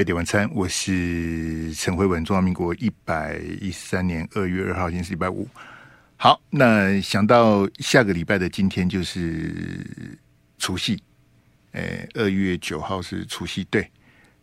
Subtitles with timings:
[0.00, 2.24] 飞碟晚餐，我是陈慧文。
[2.24, 5.46] 中华民国一百一十三年二月二号，今天是礼拜五。
[6.16, 10.18] 好，那想到下个礼拜的今天就是
[10.56, 10.98] 除夕，
[11.72, 13.82] 诶，二月九号是除夕，对，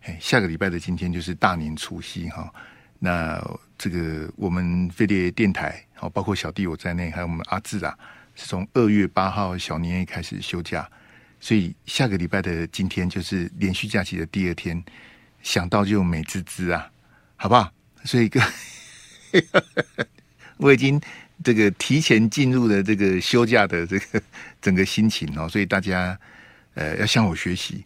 [0.04, 2.54] 诶，下个礼拜的今天就是大年除夕哈。
[3.00, 3.44] 那
[3.80, 7.98] 这个我们飞碟电台，好，包括小弟我在内，还有我们阿志啊，
[8.36, 10.88] 是从二月八号小年夜开始休假，
[11.40, 14.80] 所以下个礼拜的今天就是连续假期的第二天。
[15.42, 16.90] 想到就美滋滋啊，
[17.36, 17.72] 好不好？
[18.04, 18.42] 所以个
[20.58, 21.00] 我已经
[21.44, 24.22] 这个提前进入了这个休假的这个
[24.62, 26.18] 整个心情哦，所以大家
[26.74, 27.84] 呃要向我学习，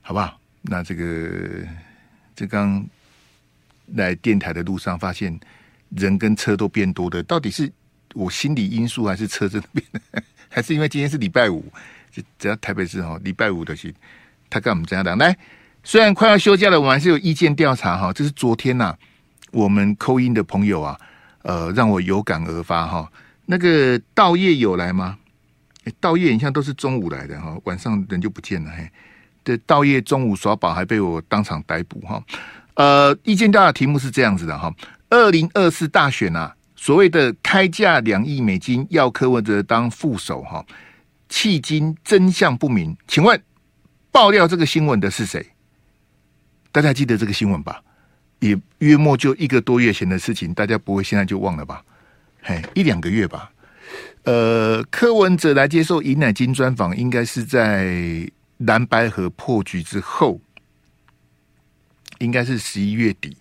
[0.00, 0.40] 好不好？
[0.62, 1.66] 那这个
[2.34, 2.86] 这刚
[3.94, 5.38] 来电台的路上，发现
[5.90, 7.70] 人跟车都变多的，到底是
[8.14, 9.86] 我心理因素，还是车真的变？
[10.48, 11.70] 还是因为今天是礼拜五？
[12.38, 13.92] 只要台北市哦，礼拜五的是
[14.48, 15.36] 他干我们这样的来。
[15.86, 18.10] 虽然快要休假了，我们还是有意见调查哈。
[18.10, 18.96] 这是昨天呐、
[19.52, 20.98] 我们扣音的朋友啊，
[21.42, 23.06] 呃，让我有感而发哈。
[23.44, 25.18] 那个道业有来吗？
[26.00, 28.88] 道业你像都是中午来的哈，晚上人就不见了嘿。
[29.44, 32.24] 这道业中午耍宝还被我当场逮捕哈。
[32.76, 34.74] 呃，意见调查题目是这样子的哈：
[35.10, 40.64] 二零二四大选啊，所谓的开价两亿美金要柯文哲当副手哈，
[41.28, 43.38] 迄今真相不明，请问
[44.10, 45.46] 爆料这个新闻的是谁？
[46.74, 47.80] 大家记得这个新闻吧？
[48.40, 51.80] 也约莫就一个多月前的事情，大家不会现在就忘了吧？
[52.42, 53.48] 嘿，一两个月吧。
[54.24, 60.40] 呃，柯文哲来接受尹乃金专访，应该是在蓝白河破局之后，
[62.18, 63.36] 应该是十一月底。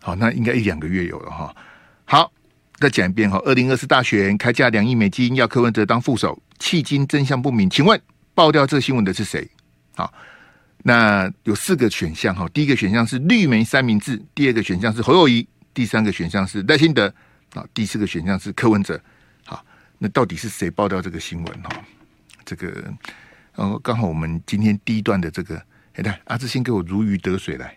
[0.00, 1.54] 好，那应该一两个月有了哈。
[2.06, 2.32] 好，
[2.78, 3.38] 再讲一遍哈。
[3.44, 7.68] 二零二四大选开价两亿美金，要柯文哲当副手，迄今真相不明。
[7.68, 8.00] 请问
[8.34, 9.46] 爆掉这新闻的是谁？
[9.94, 10.10] 好。
[10.82, 17.12] 那有四个选项哈，第一个选项是绿媒三明治，第二个选项是侯友宜，第三个选项是赖清德，
[17.54, 18.98] 啊，第四个选项是柯文哲。
[19.44, 19.62] 好，
[19.98, 21.70] 那到底是谁爆料这个新闻哈？
[22.46, 22.70] 这个，
[23.54, 25.56] 然后刚好我们今天第一段的这个，
[25.94, 27.76] 哎，来阿志先给我如鱼得水来，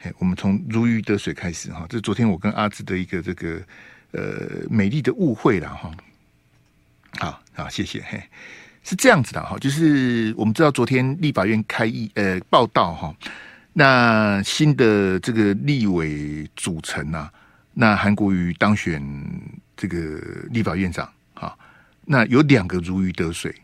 [0.00, 1.86] 哎，我们从如鱼得水开始哈。
[1.88, 3.62] 这是昨天我跟阿志的一个这个
[4.10, 5.90] 呃美丽的误会了哈。
[7.20, 8.20] 好，好，谢谢嘿。
[8.84, 13.14] 是这样子的哈，就是我们知道昨天立法院开议呃报道哈，
[13.72, 17.32] 那新的这个立委组成呐、啊，
[17.74, 19.00] 那韩国瑜当选
[19.76, 20.20] 这个
[20.50, 21.56] 立法院长哈，
[22.04, 23.54] 那有两个如鱼得水，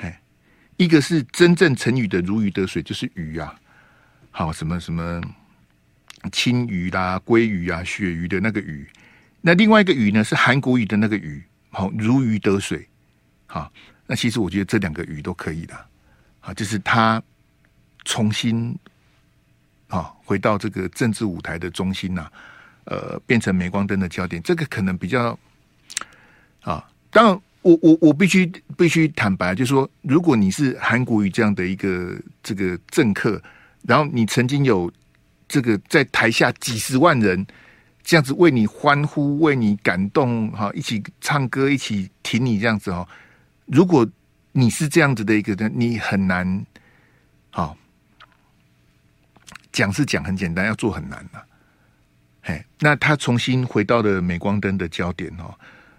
[0.00, 0.20] 哎，
[0.76, 3.54] 一个是真正成语的如鱼得水，就是鱼啊，
[4.30, 5.22] 好什么什么
[6.30, 8.86] 青鱼啦、鲑鱼啊、鳕鱼的那个鱼，
[9.40, 12.86] 那另外一个鱼呢是韩国瑜的那个鱼，好如鱼得水，
[13.46, 13.72] 好。
[14.10, 15.74] 那其实我觉得这两个鱼都可以的，
[16.40, 17.22] 啊，就是他
[18.06, 18.74] 重新
[19.86, 22.26] 啊回到这个政治舞台的中心呐，
[22.84, 25.38] 呃，变成镁光灯的焦点，这个可能比较
[26.62, 26.88] 啊。
[27.10, 33.40] 当然，我我我必须必须坦白，就是说，如果你是韩国瑜这样的一个这个政客，
[33.82, 34.90] 然后你曾经有
[35.46, 37.46] 这个在台下几十万人
[38.02, 43.06] 这样子为你欢呼、为你感动，哈，一起唱歌、一起挺你这样子哦。
[43.68, 44.08] 如果
[44.52, 46.66] 你是这样子的一个人，你很难，
[47.50, 47.76] 好
[49.70, 51.46] 讲是讲很简单，要做很难呐、啊。
[52.42, 55.54] 嘿，那他重新回到了镁光灯的焦点哦，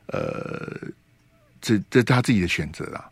[0.08, 0.90] 呃，
[1.62, 3.10] 这这他自己的选择啦，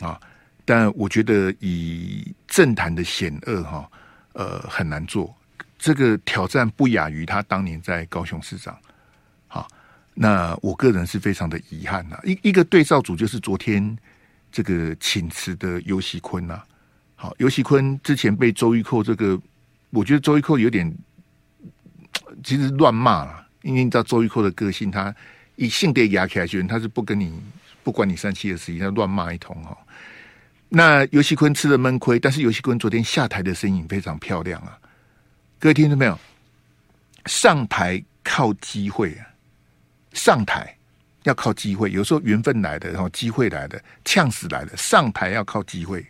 [0.00, 0.20] 啊，
[0.64, 3.90] 但我觉得以政坛的险恶哈，
[4.34, 5.34] 呃，很难做。
[5.76, 8.78] 这个挑战不亚于他当年在高雄市长，
[10.14, 13.96] 那我个人是非常的遗憾呐，一一个对照组就是昨天
[14.50, 16.62] 这个请辞的游锡堃呐，
[17.16, 19.40] 好，游锡堃之前被周玉蔻这个，
[19.90, 20.92] 我觉得周玉蔻有点
[22.44, 25.14] 其实乱骂了，因为你知道周玉蔻的个性，他
[25.56, 27.32] 以性别压起来，他是不跟你
[27.82, 29.76] 不管你三七二十一，他乱骂一通哈。
[30.68, 34.78] 那游锡堃吃了闷亏，但是游锡堃昨天下台的身影非常漂亮啊，
[35.58, 36.18] 各位听到没有？
[37.26, 39.31] 上台靠机会啊。
[40.12, 40.76] 上台
[41.24, 44.76] 要靠机会，有时候缘分来的，然后机会来的，呛死来的。
[44.76, 46.06] 上台要靠机会，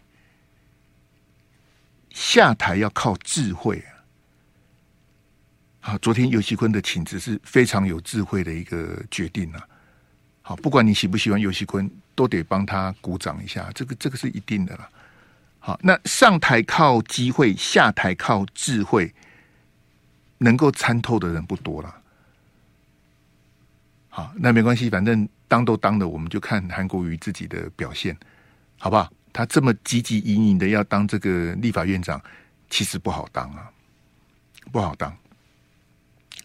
[2.10, 3.78] 下台要靠智慧
[5.80, 5.90] 啊！
[5.92, 9.66] 好，昨天游锡坤的请辞是非常有智慧的一个决定啊！
[10.42, 14.88] 好，不管你喜不喜欢游锡坤，都得帮他鼓掌一下，这个这个是一定的啦。
[15.58, 19.14] 好，那上台靠机会，下台靠智慧，
[20.38, 22.01] 能够参透的人不多了。
[24.14, 28.14] 好，那没关系，反正当都当了，我们就看韩国瑜自己的表现，
[28.78, 29.10] 好不好？
[29.32, 32.20] 他这么汲汲营营的要当这个立法院长，
[32.68, 33.70] 其实不好当啊。
[34.70, 35.10] 不好当。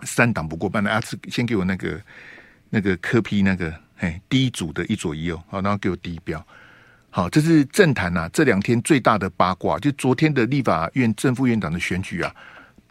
[0.03, 2.01] 三党不过半的阿志，先给我那个
[2.69, 6.41] 那个科批那个嘿第一组的一左一右，好，然后给我第一标。
[7.09, 12.33] 好，这是政坛呐这两天最大的八卦，就昨天的立法院正副院长的选举啊，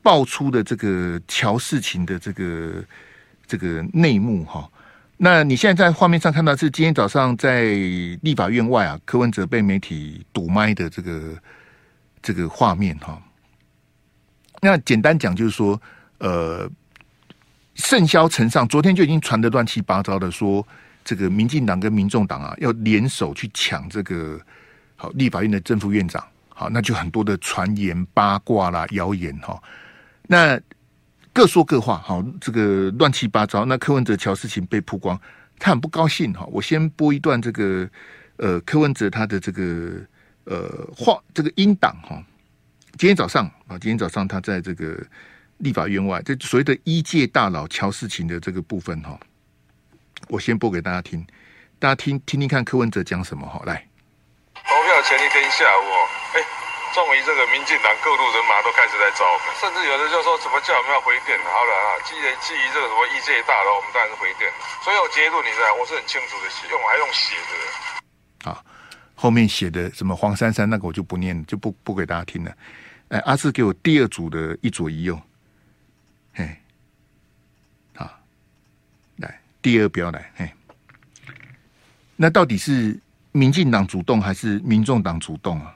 [0.02, 2.84] 爆出的这个乔事情的这个
[3.46, 4.68] 这个内幕哈。
[5.16, 7.64] 那你现在在画面上看到是今天早上在
[8.22, 11.34] 立法院外啊，柯文哲被媒体堵麦的这个
[12.20, 13.20] 这个画面哈。
[14.60, 15.80] 那简单讲就是说，
[16.18, 16.70] 呃。
[17.78, 20.66] 盛嚣尘上，昨天就已经传得乱七八糟的，说
[21.04, 24.40] 这个民进党跟民众党啊要联手去抢这个
[24.96, 29.62] 好立法院的正副院长，好，那就很多的传言八卦啦、谣言哈，
[30.26, 30.58] 那
[31.36, 33.66] 各说各话，好，这个乱七八糟。
[33.66, 35.20] 那柯文哲乔事情被曝光，
[35.58, 36.46] 他很不高兴哈。
[36.50, 37.86] 我先播一段这个
[38.38, 40.00] 呃柯文哲他的这个
[40.44, 42.24] 呃话，这个音档哈。
[42.96, 44.98] 今天早上啊，今天早上他在这个。
[45.60, 49.18] 立法院外，这所谓的一届大佬乔事情的这个部分哈，
[50.28, 51.26] 我先播给大家听，
[51.78, 53.62] 大家听听听看柯文哲讲什么哈。
[53.64, 53.88] 来，
[54.52, 55.88] 投票前一天下午，
[56.94, 61.38] 终于这个民进党各路人马都开始在找我们，甚至有的就说怎么叫我们要回电？
[61.44, 64.50] 好了啊，基于基于这个什么医界大佬，我们当然是回电。
[64.82, 68.50] 所以，我结论你知道，我是很清楚的写，用还用写的。
[68.50, 68.64] 好，
[69.14, 72.50] 后面写的什么黄珊珊那个我就不念，就不不给大家听了。
[73.08, 75.20] 哎，阿志给我第二组的一左一右。
[76.32, 76.48] 嘿，
[77.94, 78.08] 好，
[79.16, 80.50] 来第二标来，嘿，
[82.16, 82.98] 那到底是
[83.32, 85.74] 民进党主动还是民众党主动啊？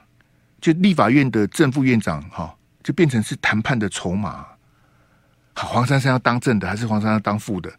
[0.61, 4.45] 就立法院的正副院长哈，就变成是谈判的筹码。
[5.53, 7.73] 好，黄珊珊要当正的，还是黄珊珊当副的？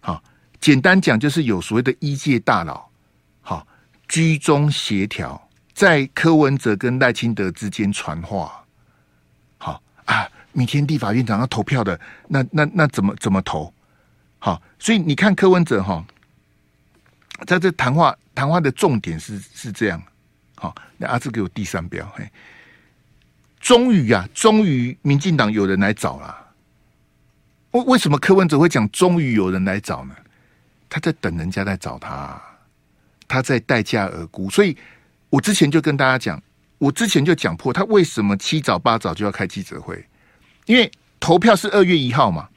[0.00, 0.22] 好，
[0.60, 2.86] 简单讲就是有所谓的一届大佬，
[3.40, 3.66] 好
[4.06, 8.64] 居中协调，在柯文哲跟赖清德之间传话。
[9.58, 10.28] 好啊。
[10.56, 11.98] 明天立法院长要投票的，
[12.28, 13.74] 那那那怎么怎么投？
[14.38, 16.06] 好，所以你看柯文哲哈，
[17.44, 20.00] 在这谈话谈话的重点是是这样。
[20.64, 22.26] 好，那阿志给我第三标，嘿，
[23.60, 26.34] 终于啊，终于民进党有人来找了。
[27.72, 30.14] 为为什么柯文哲会讲终于有人来找呢？
[30.88, 32.40] 他在等人家来找他，
[33.28, 34.48] 他在待价而沽。
[34.48, 34.74] 所以
[35.28, 36.42] 我之前就跟大家讲，
[36.78, 40.02] 我之前就讲破他为什么七早八早就要开记者会。
[40.64, 40.90] 因为
[41.20, 42.48] 投票是二月一号嘛，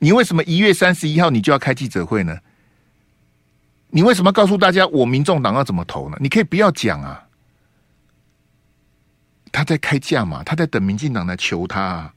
[0.00, 2.38] 你为什么一月三十一号你就要开记者会呢？
[3.94, 6.16] 你为什么要告诉大家我民众党要怎么投呢？
[6.18, 7.28] 你可以不要讲啊。
[9.52, 12.14] 他在开价嘛，他在等民进党来求他啊。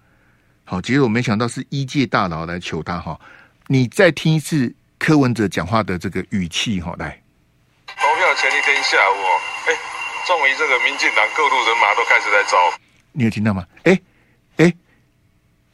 [0.64, 3.20] 好，结果我没想到是一届大佬来求他哈。
[3.68, 7.22] 你再听一次柯文哲讲话的这个语气哈，来。
[7.88, 9.20] 投票前一天下午，
[9.68, 9.76] 哎，
[10.26, 12.58] 终于这个民进党各路人马都开始在招。
[13.12, 13.66] 你有听到吗？
[13.84, 14.00] 哎
[14.58, 14.74] 哎。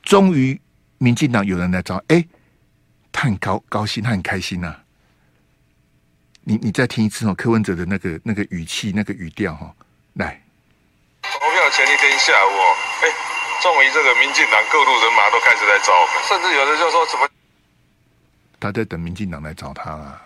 [0.01, 0.59] 终于，
[0.97, 2.27] 民进党有人来找，哎、欸，
[3.11, 4.80] 他很高高兴，他很开心呐、啊。
[6.43, 9.73] 你你再听一次哦，柯文哲的那个那个语气、那个语调哈，
[10.13, 10.41] 来。
[11.21, 12.57] 投票前一天下午，
[13.03, 13.13] 哎、欸，
[13.61, 17.29] 终于这个民进党各路人马都开始来找我们，甚至有的就说怎么，
[18.59, 20.21] 他在等民进党来找他啊。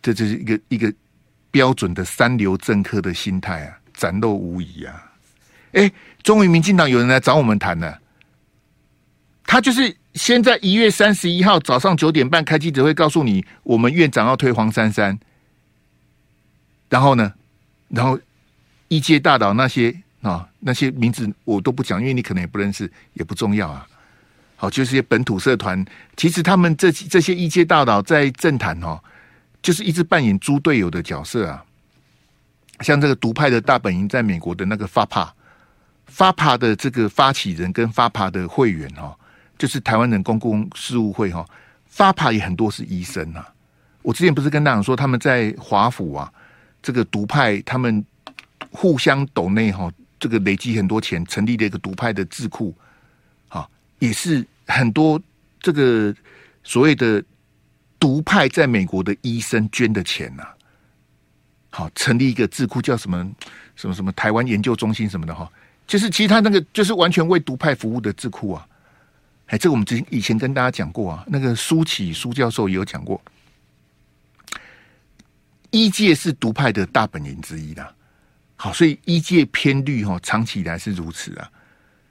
[0.00, 0.92] 这就是一个一个
[1.50, 5.12] 标准的三流政客的心态啊，展露无遗啊。
[5.72, 5.92] 哎，
[6.22, 7.98] 终于民进党有人来找我们谈了。
[9.52, 15.18] 他就是先在一月三十一号早上九点半开记者会，告诉你我们院长要推黄珊珊。
[16.88, 17.30] 然后呢，
[17.88, 18.18] 然后
[18.88, 23.86] 医界大佬那些啊那些名字我都不讲，因为你可能也不认识，也不重要啊。
[24.56, 25.84] 好，就是些本土社团，
[26.16, 28.98] 其实他们这这些医界大佬在政坛哦，
[29.60, 31.62] 就是一直扮演猪队友的角色啊。
[32.80, 35.34] 像这个独派的大本营在美国的那个发帕。
[36.06, 39.14] 发帕的这个发起人跟发帕的会员哦，
[39.62, 41.46] 就是台湾人公共事务会哈，
[41.86, 43.46] 发爬也很多是医生呐。
[44.02, 46.28] 我之前不是跟大家说，他们在华府啊，
[46.82, 48.04] 这个独派他们
[48.72, 49.88] 互相抖内哈，
[50.18, 52.74] 这个累积很多钱，成立了一个独派的智库，
[53.50, 53.64] 啊，
[54.00, 55.22] 也是很多
[55.60, 56.12] 这个
[56.64, 57.22] 所谓的
[58.00, 60.44] 独派在美国的医生捐的钱呐。
[61.70, 63.30] 好，成立一个智库叫什么
[63.76, 65.48] 什么什么台湾研究中心什么的哈。
[65.86, 68.66] 就是其他那个，就是完全为独派服务的智库啊！
[69.52, 73.20] 哎，这个我们之前以前跟大家讲过啊，那个苏启苏教授也有讲过，
[75.70, 77.94] 医界是独派的大本营之一的。
[78.56, 81.50] 好，所以医界偏绿哈，长期以来是如此啊。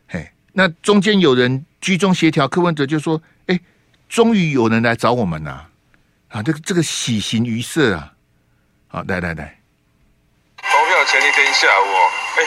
[0.08, 3.60] 嘿，那中间有人居中协调，柯文哲就说：“哎，
[4.08, 5.68] 终于有人来找我们了
[6.28, 6.44] 啊！
[6.44, 8.14] 这个这个喜形于色啊！
[8.88, 9.60] 好，来来来，
[10.58, 11.90] 投票前一天下午，
[12.38, 12.46] 哎。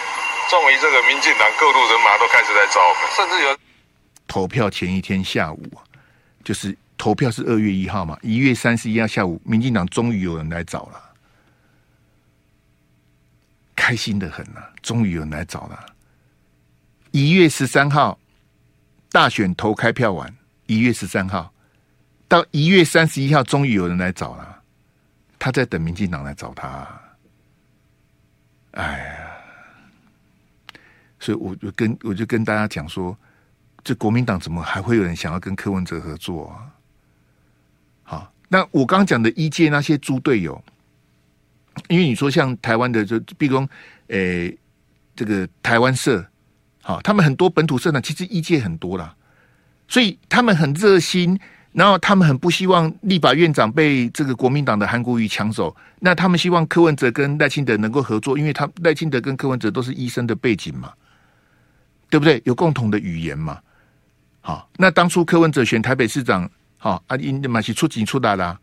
[0.50, 3.58] 终于这个民进党各路人马都开始来找我们，甚至有
[4.26, 5.62] 投票前一天下午，
[6.42, 11.00] 就是投票是二月一号嘛，一月三十一号下午，民进党终于有人来找了，
[13.76, 15.86] 开心的很啊，终于有人来找了。
[17.10, 18.18] 一月十三号
[19.10, 20.34] 大选投开票完，
[20.66, 21.52] 一月十三号
[22.26, 24.62] 到一月三十一号，终于有人来找了，
[25.38, 27.00] 他在等民进党来找他。
[28.72, 29.30] 哎呀！
[31.20, 33.16] 所以我就跟我就跟大家讲说，
[33.84, 36.72] 这国民党怎么还会有人想要跟柯文哲合作啊？
[38.02, 40.60] 好，那我刚刚讲的一届那些猪队友，
[41.88, 43.68] 因为你说像台湾的就比如说，
[44.08, 44.56] 诶，
[45.14, 46.26] 这个台湾社，
[46.82, 49.14] 好，他们很多本土社呢，其实一届很多啦，
[49.86, 51.38] 所以他们很热心。
[51.74, 60.92] 然后他们很不希望立法院长被这个国民党的韩国瑜抢走，那他们希望柯文哲跟赖清德能够合作，因为他赖清德跟柯文哲都是医生的背景嘛，
[62.08, 62.40] 对不对？
[62.44, 63.60] 有共同的语言嘛。
[64.46, 68.60] 好，那当初柯文哲选台北市长，好啊，因马西出警出来了。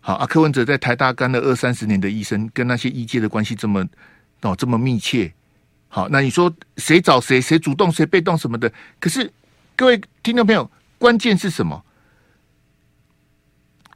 [0.00, 3.86] 好啊，柯文哲在台大干了二三十年的医生，跟那些医界的关系这么
[4.40, 5.32] 哦这么密切。
[5.86, 8.72] 好，那你说谁找谁，谁主动谁被动什么的？
[8.98, 9.32] 可是
[9.76, 11.80] 各位听众朋友，关键是什么？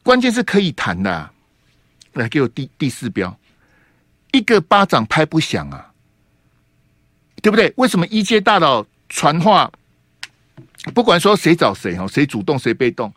[0.05, 1.33] 关键是可以谈的，啊，
[2.13, 3.37] 来给我第第四标，
[4.31, 5.91] 一个巴掌拍不响啊，
[7.43, 7.75] 对不对？
[7.77, 9.69] 为什么一阶大佬传话，
[10.95, 13.13] 不管说谁找谁哦，谁主动谁被动，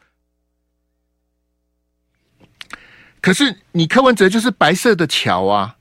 [3.22, 5.78] 可是你柯文哲就是白色的桥啊，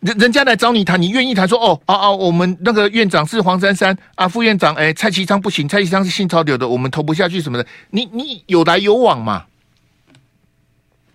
[0.00, 9.46] 人人家来找你谈，你愿意谈说哦哦哦，我们那个院长是黄珊珊啊，副院长哎蔡其昌不行，蔡其昌是新潮流的，我们投不下去什么的，你你有来有往嘛。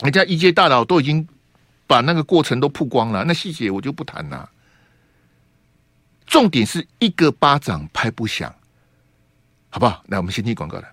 [0.01, 1.27] 人家一届大佬都已经
[1.87, 4.47] 把那个过程都曝光了，那细节我就不谈了。
[6.27, 8.53] 重点是一个巴掌拍不响，
[9.69, 10.01] 好不好？
[10.07, 10.87] 来，我们先听广告来。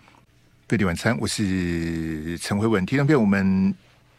[0.69, 2.85] 飞碟晚餐，我是陈慧文。
[2.85, 3.73] 听众朋友，我们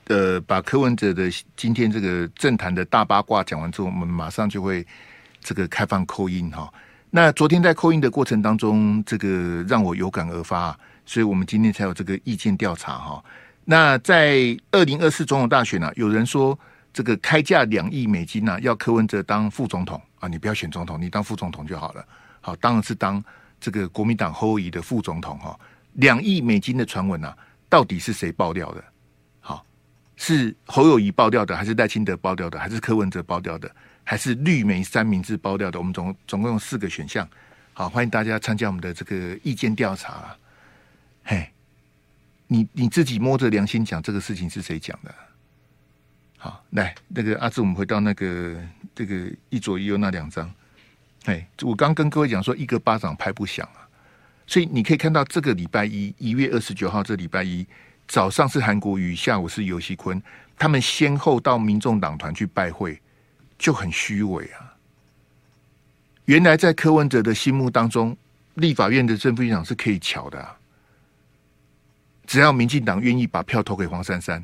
[0.07, 4.85] 呃把柯文哲的今天这个政坛的大八卦讲完之后，我们马上就会
[5.41, 6.73] 这个开放扣音哈。
[7.09, 13.23] 那昨天在扣音的过程当中，这个让我有感而发，所以我们今天才有这个意见调查哈。
[13.65, 16.57] 那在二零二四总统大选呢、啊，有人说
[16.93, 22.05] 这个开价两亿美金呢、啊，要柯文哲当副总统啊，你不要选总统，你当副总统就好了。
[22.39, 23.21] 好，当然是当
[23.59, 25.59] 这个国民党侯友宜的副总统哈。
[25.93, 27.33] 两亿美金的传闻呢，
[27.69, 28.83] 到底是谁爆料的？
[29.39, 29.65] 好，
[30.15, 35.79] 是侯友谊爆料的，还是赖清德爆料的，还是柯文哲爆料的，还是绿媒三明治爆料的？
[35.79, 37.27] 我们总总共有四个选项。
[37.73, 40.35] 好，欢迎大家参加我们的这个意见调查。
[41.23, 41.49] 嘿。
[42.47, 45.11] 你你自己摸着良心讲，这个事情是谁讲的？
[46.37, 48.55] 好，来那个阿志，我们回到那个
[48.93, 50.47] 这个一左一右那两张。
[51.25, 53.87] 哎，我刚跟各位讲说，一个巴掌拍不响啊，
[54.45, 57.65] 所以你可以看到这个礼拜一，一月二十九号这礼拜一
[58.07, 60.21] 早上是韩国瑜，下午是游锡堃，
[60.57, 63.01] 他们先后到民众党团去拜会，
[63.57, 64.75] 就很虚伪啊。
[66.25, 68.15] 原来在柯文哲的心目当中，
[68.55, 70.55] 立法院的正副院长是可以瞧的啊。
[72.27, 74.43] 只要民进党愿意把票投给黄珊珊，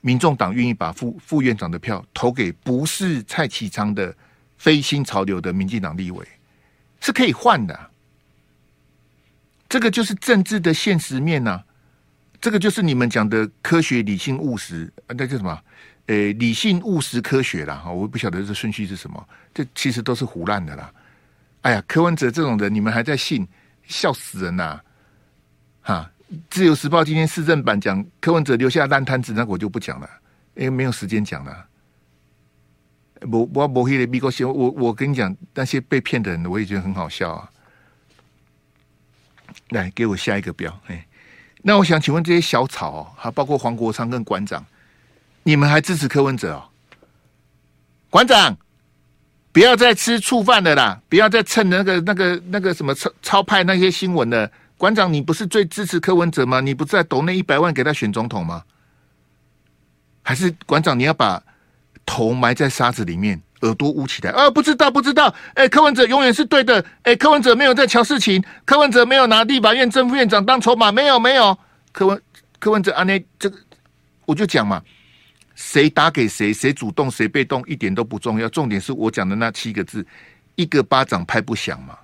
[0.00, 4.14] 民众党愿意把副副院长的票投给不是蔡启昌的
[4.58, 6.26] 非新潮流的民进党立委，
[7.00, 7.90] 是可以换的。
[9.68, 11.62] 这个就是政治的现实面呐、
[12.40, 15.58] 这个就是你们讲的科学、理性、务实啊，那叫什么？
[16.06, 17.76] 诶，理性、务实、科学啦。
[17.76, 20.92] 哈，我不晓得这顺序是什么，这其实都是胡烂的啦。
[21.62, 23.46] 哎呀，柯文哲这种人，你们还在信，
[23.86, 24.80] 笑死人呐！
[25.82, 26.10] 哈。
[26.50, 30.08] 自由时报今天市政版讲柯文哲留下烂摊子，那、我就不讲了，
[30.54, 31.66] 因为没有时间讲了。
[33.30, 37.50] 我我我黑的米国先，我我跟你讲，那些被骗的人，我也觉得很好笑啊。
[39.70, 40.80] 来，给我下一个标。
[40.86, 41.06] 哎，
[41.62, 44.64] 那我想请问这些小草、哦，还包括黄国昌跟馆长，
[45.42, 46.68] 你们还支持柯文哲哦？
[48.10, 48.56] 馆长，
[49.52, 54.50] 不要再吃醋饭的啦，不要再蹭那个那个那个什么超超派那些新闻了。
[54.76, 56.60] 馆长，你不是最支持柯文哲吗？
[56.60, 58.62] 你不是在抖那一百万给他选总统吗？
[60.22, 61.42] 还是馆长，你要把
[62.08, 64.30] 头埋在沙子里面，耳朵捂起来？
[64.30, 65.32] 啊，不知道，不知道。
[65.52, 66.82] 哎、柯文哲永远是对的。
[67.02, 71.56] 哎、柯文哲没有在乔事情，柯文哲没有拿立法院正副院长当筹码，没有，没有。
[71.92, 72.22] 柯文
[72.58, 73.58] 柯文哲啊，那这个
[74.24, 74.82] 我就讲嘛，
[75.54, 78.48] 谁打给谁，谁主动谁被动，一点都不重要。
[78.48, 80.06] 重点是我讲的那七个字，
[80.54, 81.98] 一个巴掌拍不响嘛。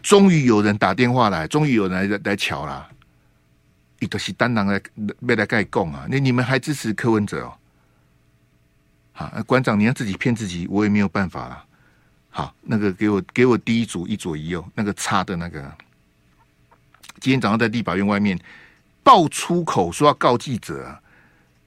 [0.00, 2.88] 终于有人打电话来，终于有人来来瞧了。
[3.98, 4.80] 你都是单狼来
[5.18, 6.06] 没来盖供啊？
[6.08, 7.52] 那你们还支持柯文哲哦？
[9.12, 11.64] 好，馆长你要自己骗自己，我也没有办法了。
[12.30, 15.76] 好，那个给我给我第一组一左一右，那个差的那个，
[17.20, 18.38] 今天早上在立法院外面
[19.02, 20.96] 爆粗口说要告记者，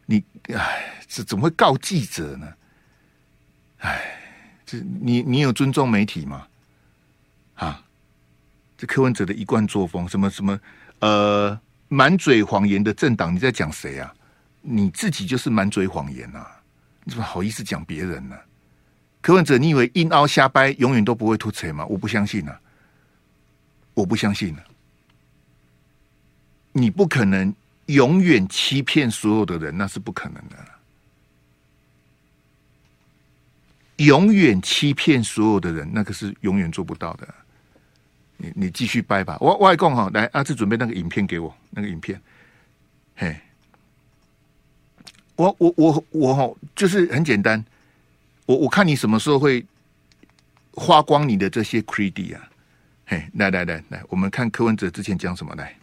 [0.06, 2.54] 你哎，这怎么会告记者呢？
[3.80, 4.18] 哎，
[4.66, 6.48] 这你你有尊重媒体吗？
[7.56, 7.84] 啊，
[8.78, 10.60] 这柯文哲的一贯作风，什么什么
[11.00, 11.60] 呃，
[11.90, 14.14] 满嘴谎言的政党，你在讲谁啊？
[14.62, 16.63] 你自己就是满嘴谎言呐、啊，
[17.04, 18.38] 你怎么好意思讲别人呢？
[19.22, 21.86] 柯文哲，你以为硬凹瞎掰永远都不会突槌吗？
[21.86, 22.60] 我不相信啊！
[23.94, 24.64] 我不相信啊！
[26.72, 27.54] 你不可能
[27.86, 30.58] 永远欺骗所有的人，那是不可能的。
[33.98, 37.28] 永远欺骗所有的人，那个是永远做不到的。
[38.38, 42.20] 你你继续掰吧，我外公哈，来阿志准备那个影片给我，那个影片。
[43.16, 43.40] 嘿，
[45.36, 47.64] 我我我我哈，就是很简单。
[48.46, 49.66] 我我看你什么时候会
[50.74, 52.42] 花光你的这些 credit 啊？
[53.08, 55.74] 嘿，来来来来，我们看柯文哲之前讲什么来。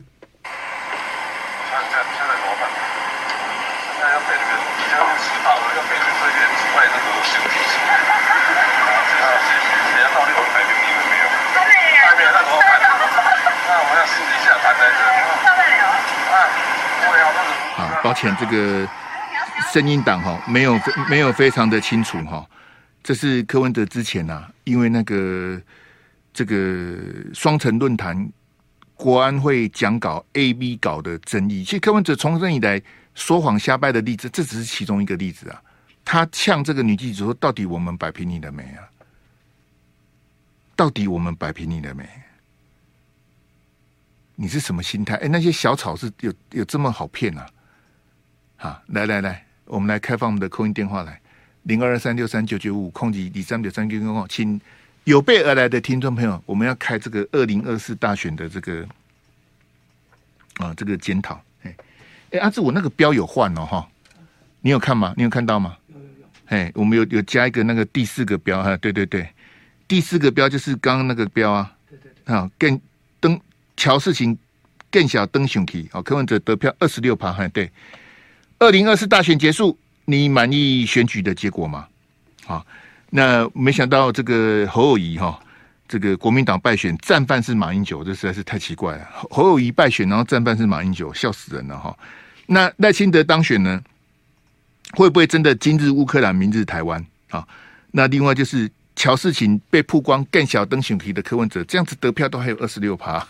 [17.74, 18.88] 好，抱歉，这个。
[19.72, 20.76] 声音档哈，没有
[21.08, 22.44] 没有非常的清楚哈。
[23.04, 25.60] 这是柯文哲之前呐、啊，因为那个
[26.32, 26.98] 这个
[27.32, 28.30] 双城论坛
[28.94, 32.82] 国安会讲稿 A B 稿的争议，其实柯文哲从生以来
[33.14, 35.62] 说谎瞎掰的例子，这只是其中一个例子啊。
[36.04, 38.82] 他呛这个女记者说：“到底我们摆平你了没啊？
[40.74, 42.08] 到底我们摆平你了没？
[44.34, 45.14] 你是什么心态？
[45.16, 47.46] 哎，那些小草是有有这么好骗啊？
[48.56, 51.20] 好，来来来。”我们来开放我们的 call in 电话来，
[51.62, 54.60] 零二二三六三九九五空级第三九三九九号，请
[55.04, 58.84] 有备而来的听众朋友，我们要开这个二零二四大选的这个
[60.56, 61.40] 啊这个检讨。
[61.62, 61.76] 哎
[62.32, 63.88] 哎，阿志，我那个标有换哦哈，
[64.60, 65.14] 你有看吗？
[65.16, 65.76] 你有看到吗？
[65.86, 66.26] 有有有。
[66.46, 69.28] 哎，我们有有加一个那个第四个标哈，对对对，
[69.86, 71.72] 第四个标就是刚刚那个标啊。
[71.88, 72.34] 对对对。
[72.34, 72.80] 啊，更
[73.20, 73.40] 登
[73.76, 74.36] 乔事情
[74.90, 77.70] 更小登雄题，好，柯文哲得票二十六趴，哈，对。
[78.60, 81.86] 二零二四大选结束，你满意选举的结果吗？
[82.44, 82.64] 好，
[83.08, 85.40] 那没想到这个侯友谊哈，
[85.88, 89.08] 这个国民党败选，战犯是马英九，这实在是太奇怪了。
[89.30, 91.98] 侯友谊败选，然后战犯是马英九，笑死人了哈。
[92.44, 93.82] 那赖清德当选呢？
[94.92, 97.02] 会不会真的今日乌克兰，明日台湾？
[97.30, 97.48] 啊，
[97.92, 103.26] 那另外就是乔事情被曝光更小灯选题的柯文哲，这样子得票都还有二十六趴，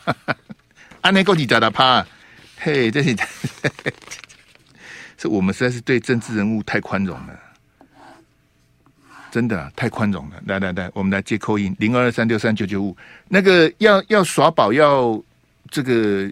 [1.02, 2.04] 安内够你咋的趴？
[2.56, 3.16] 嘿，这是。
[5.20, 7.38] 这我们实在是对政治人物太宽容了，
[9.30, 10.42] 真的、啊、太宽容了。
[10.46, 12.96] 来来来，我们来接扣音零二二三六三九九五，
[13.28, 15.22] 那个要要耍宝要
[15.68, 16.24] 这个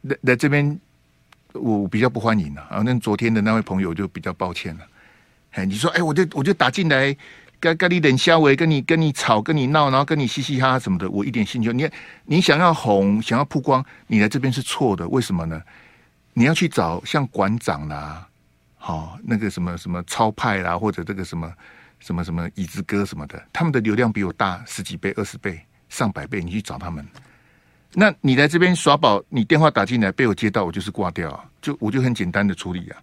[0.00, 0.76] 来来这边，
[1.52, 2.82] 我比较不欢迎啊啊。
[2.84, 4.84] 那昨天的那位朋友就比较抱歉了。
[5.52, 7.16] 哎，你说哎，我就我就打进来，
[7.60, 11.72] 跟跟你冷笑话，跟你跟你吵，跟你闹，然后跟你嘻嘻哈哈什么的，我一点兴趣。
[11.72, 11.92] 你看
[12.24, 15.62] 你想要红，想要曝光，你来这边是错的，为什么呢？
[16.34, 18.26] 你要去找像馆长啦，
[18.78, 21.52] 好、哦、那个什么什么超派啦，或者这个什么
[22.00, 26.42] 什么什么椅子哥什么的，他们的流量比我大十几倍、二十倍、上百倍。
[26.42, 27.06] 你去找他们，
[27.92, 32.96] 那你来这边耍宝，你电话打进来被我接到，我就是挂掉，就我就很简单的处理啊。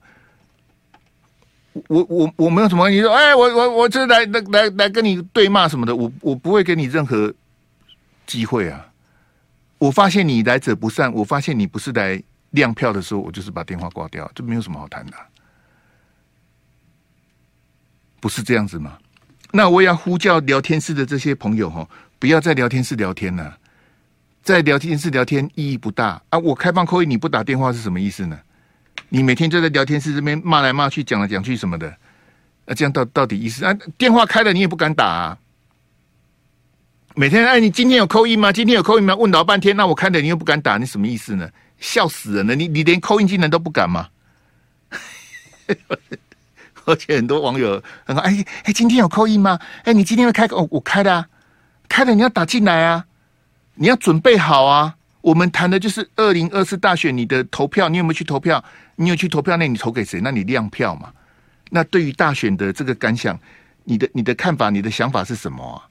[1.88, 7.32] 我我我没有什么，你说哎，我我我这来来来来跟你对骂什么的，我我不会给你任何
[8.26, 8.88] 机会啊。
[9.78, 12.22] 我发现你来者不善，我发现你不是来。
[12.52, 15.14] 亮票的时候，我就是把电话挂掉，这没有什么好谈的，
[18.20, 18.98] 不是这样子吗？
[19.52, 21.88] 那我也要呼叫聊天室的这些朋友哈，
[22.20, 23.58] 不要在聊天室聊天了，
[24.44, 26.38] 在聊天室聊天意义不大啊！
[26.38, 28.40] 我开放扣一你不打电话是什么意思呢？
[29.10, 31.90] 你每天就在聊天室这边骂来骂去，讲来讲去什么的，
[32.66, 33.74] 啊，这样到到底意思啊？
[33.98, 35.38] 电话开了你也不敢打啊！
[37.16, 38.52] 每天哎，你今天有扣一吗？
[38.52, 39.16] 今天有扣一吗？
[39.16, 41.50] 问老半天，那我开了你又不敢打，你什么意思呢？
[41.80, 42.56] 笑死人了！
[42.56, 44.10] 你你连扣印技能都不敢吗？
[46.86, 49.60] 而且很多网友很说：“哎哎，今天有扣印吗？
[49.84, 50.46] 哎，你今天会开？
[50.48, 51.28] 哦，我开的啊，
[51.88, 53.06] 开了你要打进来啊，
[53.76, 54.96] 你要准备好啊。
[55.22, 58.64] 我们谈的就是二零二四大选，你的投票，你有没有去投票？
[58.96, 59.56] 你有去投票？
[59.58, 60.20] 那你投给谁？
[60.22, 61.12] 那你亮票嘛？
[61.70, 63.40] 那对于大选的这个感想，
[63.84, 65.86] 你的你的看法，你的想法是什么啊？”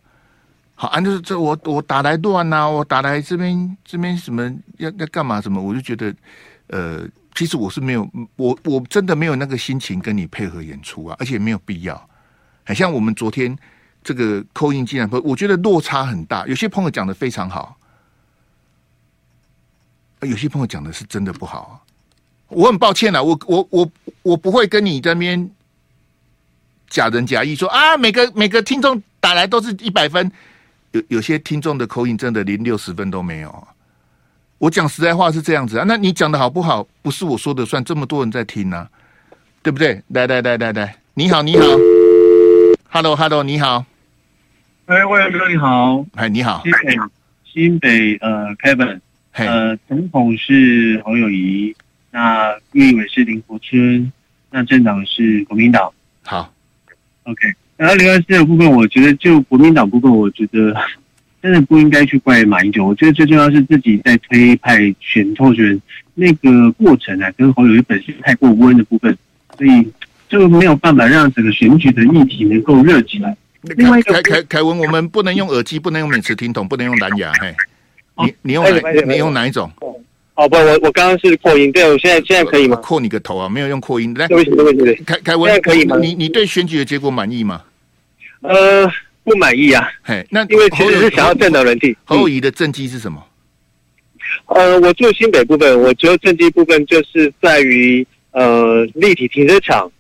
[0.81, 6.15] 好，啊，就是这我我打来乱呐，我打来这边这边什么要要干嘛什么，我就觉得，
[6.69, 12.09] 呃，其实我是没有，我我真的没有那个心情跟你配合演出啊，而且没有必要。
[12.65, 13.59] 很像我们昨天
[14.05, 16.47] 这个扣音竟然不，我觉得落差很大。
[16.47, 17.77] 有些朋友讲的非常好，
[20.21, 21.85] 有些朋友讲的是真的不好。
[22.47, 23.91] 我很抱歉啊，我我我
[24.23, 25.51] 我不会跟你这边
[26.89, 30.31] 假仁假义说啊，每个每个听众打来都是一百分，
[30.93, 33.69] 有有些听众的 call in 真的连六十分都没有。
[34.59, 36.87] 我讲实在话是这样子啊，那你讲的好不好？
[37.01, 38.91] 不是我说的算，这么多人在听呢、啊，
[39.63, 40.03] 对不对？
[40.09, 41.65] 来来来来来，你好你好
[42.91, 43.85] ，Hello Hello，你好，
[44.87, 46.97] 哎，魏仁哥你好，哎你好，新北
[47.45, 49.01] 新北呃 Kevin，
[49.33, 51.73] 呃总统是侯友谊，
[52.11, 54.13] 那立委是林国春，
[54.51, 55.93] 那政党是国民党，
[56.25, 56.53] 好
[57.23, 60.77] ，OK，然后另外四的部分，我觉得就国民党部分，我觉得。
[61.41, 65.81] 真的不应该去怪马英九，我觉得最重要是自己在推派选候选人
[66.15, 69.17] 那个过程啊，跟侯友宜本身太过温的部分，
[69.57, 69.89] 所以
[70.29, 73.37] 就没有办法让整个选举的议题能够热起来。
[73.63, 77.33] 另外一个凯凯凯文，我们不能用耳机，不能用免持听筒，不能用蓝牙。
[77.41, 77.55] 嘿，
[78.25, 78.91] 你你用哪？
[79.07, 79.71] 你用哪一种？
[80.35, 82.75] 哦不，我我刚刚是扩音，对，我现在现在可以吗？
[82.83, 83.49] 扩你个头啊！
[83.49, 84.95] 没有用扩音，来，对不起对不起对。
[85.07, 85.97] 凯凯文，现在可以吗？
[86.01, 87.63] 你你对选举的结果满意吗？
[88.43, 88.91] 呃。
[89.25, 89.87] 不满意啊！
[90.03, 91.95] 嘿，那因为其实是想要政党轮替。
[92.07, 93.23] 侯友宜的政绩是什么？
[94.47, 99.93] 呃，我住新北部分，我觉得政绩部分就是在于呃立体停车场，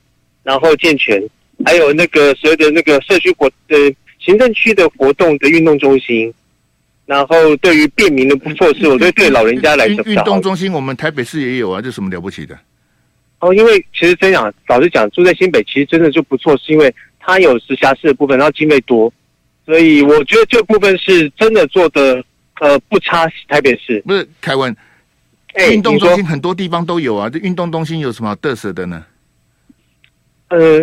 [0.42, 1.22] 然后健全，
[1.66, 3.76] 还有那个所谓的那个社区活呃
[4.18, 6.32] 行政区的活动的运动中心，
[7.04, 12.58] 然后对于便民的措施，我觉得对老人家来讲，运动中心我们台北市也有啊，这什么了不起的？
[13.40, 16.92] 哦，因为其实真讲，老实讲，住在新北其实真的就不错，是因为
[17.28, 19.12] 它有直辖市的部分，然后经费多。
[19.66, 22.24] 所以我觉得这部分是真的做的，
[22.58, 24.02] 呃，不差台北市。
[24.06, 24.74] 不是凯文，
[25.52, 27.28] 欸、运动中心很多地方都有啊。
[27.28, 29.04] 这运动中心有什么特色的呢？
[30.48, 30.82] 呃，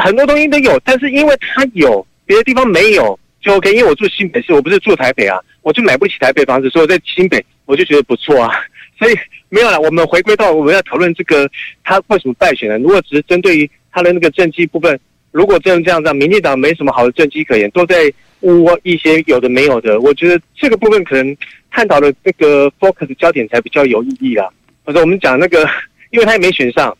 [0.00, 3.72] 很多东西都有，但是因为它有别的地方没有，就 OK。
[3.72, 8.50] 因为我住新北市，我不是住台北啊，我就买不起台北房子，所以我在新北我就觉得不错啊。
[8.98, 9.16] 所以
[9.48, 11.48] 没有了，我们回归到我们要讨论这个
[11.84, 12.76] 他为什么败选呢？
[12.78, 14.98] 如果只是针对于他的那个政绩部分。
[15.32, 20.00] 如果真的这样子，民进党没什么好的政绩可言，都在污一些有的没有的。
[20.00, 21.36] 我觉得这个部分可能
[21.70, 24.48] 探讨的这个 focus 焦点才比较有意义啦。
[24.84, 25.68] 或者我们讲那个，
[26.10, 26.96] 因为他也没选上。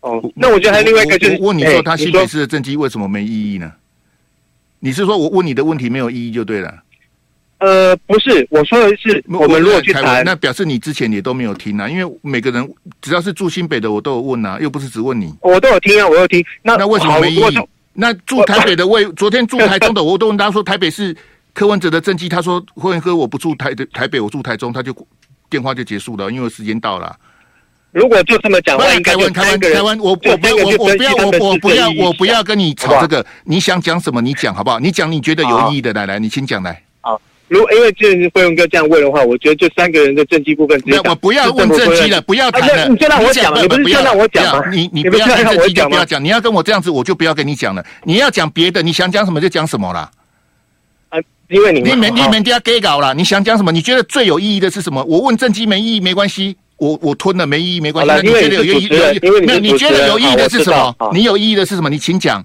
[0.00, 3.72] 哦，那我觉得还有另外一个就是，我问你说他新北市的政绩为什么没意义呢？
[4.80, 6.82] 你是说我问你的问题没有意义就对了？
[7.58, 11.88] 呃，不是，我说的是我们如果去谈，那表示你之前也都没有听啊。
[11.88, 12.68] 因为每个人
[13.02, 15.34] 只要是住新北的，我都有问啊，又不是只问你。
[15.40, 16.44] 我都有听啊，我有听。
[16.62, 17.58] 那那为什么没意义？
[17.94, 21.16] 那住台北的为昨天住台中的，我都问他说台北是
[21.52, 24.94] 柯文哲的政绩，他说霍元哥我不住台台北，我住台中，他就
[25.50, 27.16] 电话就结束了，因为时间到了。
[27.90, 34.78] 如果就这么讲，台湾台湾台湾，我我不我我不要我我不要我不要跟你吵这个，你想讲什么你讲好不好？
[34.78, 36.80] 你讲你觉得有意义的，来来，你先讲来。
[37.48, 42.88] 如果因为这是辉文哥这样问的话，我觉得这三个人的政绩部分，我不要问政绩了，不要谈了。
[42.88, 44.64] 你就让我讲，你不是就让我讲吗？
[44.70, 47.84] 你你不要政绩讲不要讲，你要跟我这样子，我就不要跟你讲了。
[48.04, 50.10] 你要讲别的，你想讲什么就讲什么啦。
[51.08, 53.72] 啊，因为你你们你们都要给搞了，你想讲什么？
[53.72, 55.02] 你觉得最有意义的是什么？
[55.04, 58.26] 我问政绩没意义没关系，我我吞了没意义没关系。
[58.26, 58.88] 你觉得有意义？
[59.46, 60.94] 没有，你觉得有意义的是什么？
[61.14, 61.88] 你有意义的是什么？
[61.88, 62.44] 你请讲。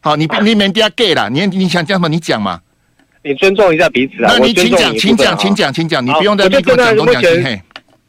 [0.00, 2.08] 好，你你们都要给了，你你想讲什么？
[2.08, 2.60] 你讲嘛。
[3.22, 4.32] 你尊重一下彼此啊！
[4.32, 7.60] 那你请讲，请讲，请讲，请讲，你不用在那边讲东讲西。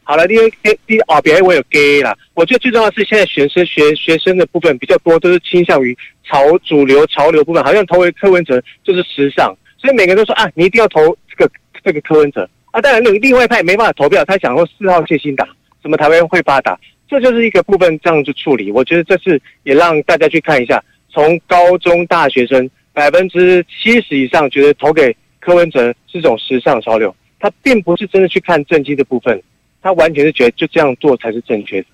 [0.04, 0.50] 好了，第二、
[0.88, 2.17] 第二啊，别我有 gay 了。
[2.34, 11.52] 我觉得最重要的是，现在学生学学生的部分比较多，都是倾向于潮主流潮流部分，好像投为柯文哲就是时尚，所以每个人都说啊，你一定要投这个
[11.84, 12.82] 这个柯文哲啊。
[12.82, 15.45] 当然，另另外一派没办法投票，他想说四号谢欣达，
[15.82, 16.78] 什么台湾会发达，
[17.10, 18.71] 这就是一个部分这样子处理。
[18.71, 22.69] 我觉得这是也让大家去看一下，从高中大学生。
[22.93, 29.41] 百分之七十以上觉得投给柯文哲是种时尚潮流，他并不是真的去看政绩的部分，
[29.82, 31.88] 他完全是觉得就这样做才是正确的。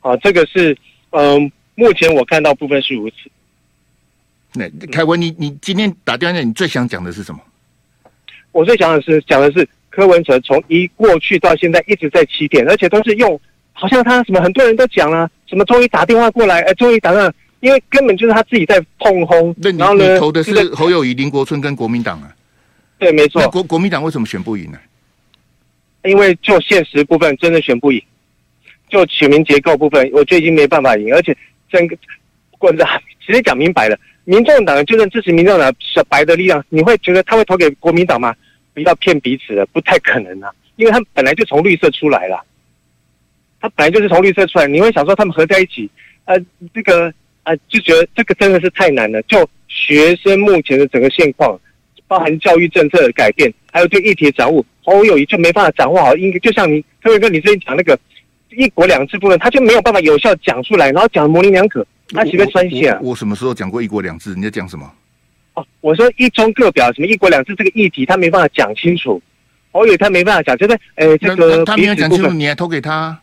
[0.00, 0.76] 啊，这个是
[1.10, 3.16] 嗯、呃，目前我看到部分是如此。
[4.52, 7.40] 那凯文，你你今天打电话，你最想讲的是什么？
[8.52, 13.40] 我最想的是讲的是柯文哲从一过去到现在一直在起点，而且都是用
[13.72, 17.34] 好像他什么很多人都讲了，什么终于打电话过来，哎，终于打了。
[17.64, 22.30] 因为根本就是他自己在碰轰，那你然投的是侯友谊、林国春跟国民党啊？
[22.98, 23.48] 对，没错。
[23.48, 24.78] 国国民党为什么选不赢呢？
[26.02, 27.98] 因为就现实部分真的选不赢，
[28.90, 31.14] 就选民结构部分，我觉得已经没办法赢。
[31.14, 31.34] 而且
[31.70, 31.96] 整个，
[32.58, 32.86] 或者
[33.26, 38.36] 直接讲明白了，民众党就算支持民众党小白的力量，你会觉得他会投给国民党吗？
[38.74, 42.44] 不要骗彼此了，不太可能啊，因为他们本来就从绿色出来了。
[43.58, 45.88] 他本来就是从绿色出来，你会想说他们合在一起，
[46.26, 46.38] 呃，
[46.74, 47.10] 这个
[47.44, 49.22] 啊、呃，就觉得这个真的是太难了。
[49.22, 51.58] 就学生目前的整个现况，
[52.08, 56.16] 包含教育政策的改变，还有对议题的掌握，侯友谊就没办法掌握好。
[56.16, 57.98] 应该就像你特别哥你之前讲那个
[58.50, 62.98] 一国两制部分，他就没有办法有效讲出来，然后讲模棱两可，他岂不是酸血啊？
[63.02, 64.34] 我什么时候讲过一国两制？
[64.34, 64.90] 你在讲什么？
[65.54, 69.20] 哦，我说一中各表什么一国两制这个议题，他没办法讲清楚。
[69.70, 73.20] 侯友宜他没办法讲，就是哎，这个他没有讲清楚，你还投给他？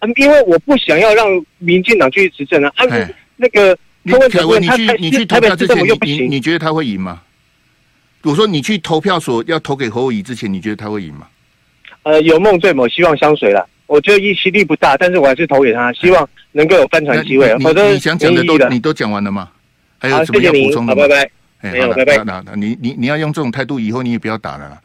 [0.00, 1.26] 嗯，因为我不想要让
[1.58, 2.72] 民进党继续执政啊。
[2.76, 2.84] 啊，
[3.38, 3.74] 那个
[4.30, 7.22] 柯文哲，你去你去投票之前，你你觉得他会赢吗？
[8.22, 11.26] 我说你去投票所要投给侯友宜之前，你觉得他会赢吗？
[12.02, 13.66] 呃，有梦最美，希望相随了。
[13.86, 17.56] 我觉得预期力不大，但是我还是投给他，希望能够有翻船机会。
[17.60, 19.48] 否则你想讲的都你都讲完了吗？
[19.98, 21.02] 还有什么要补充的吗？
[21.02, 21.30] 好，拜拜。
[21.60, 22.24] 哎，没有，拜拜。
[22.24, 24.80] 那那你你你要用这种态度，以后你也不要打了啦。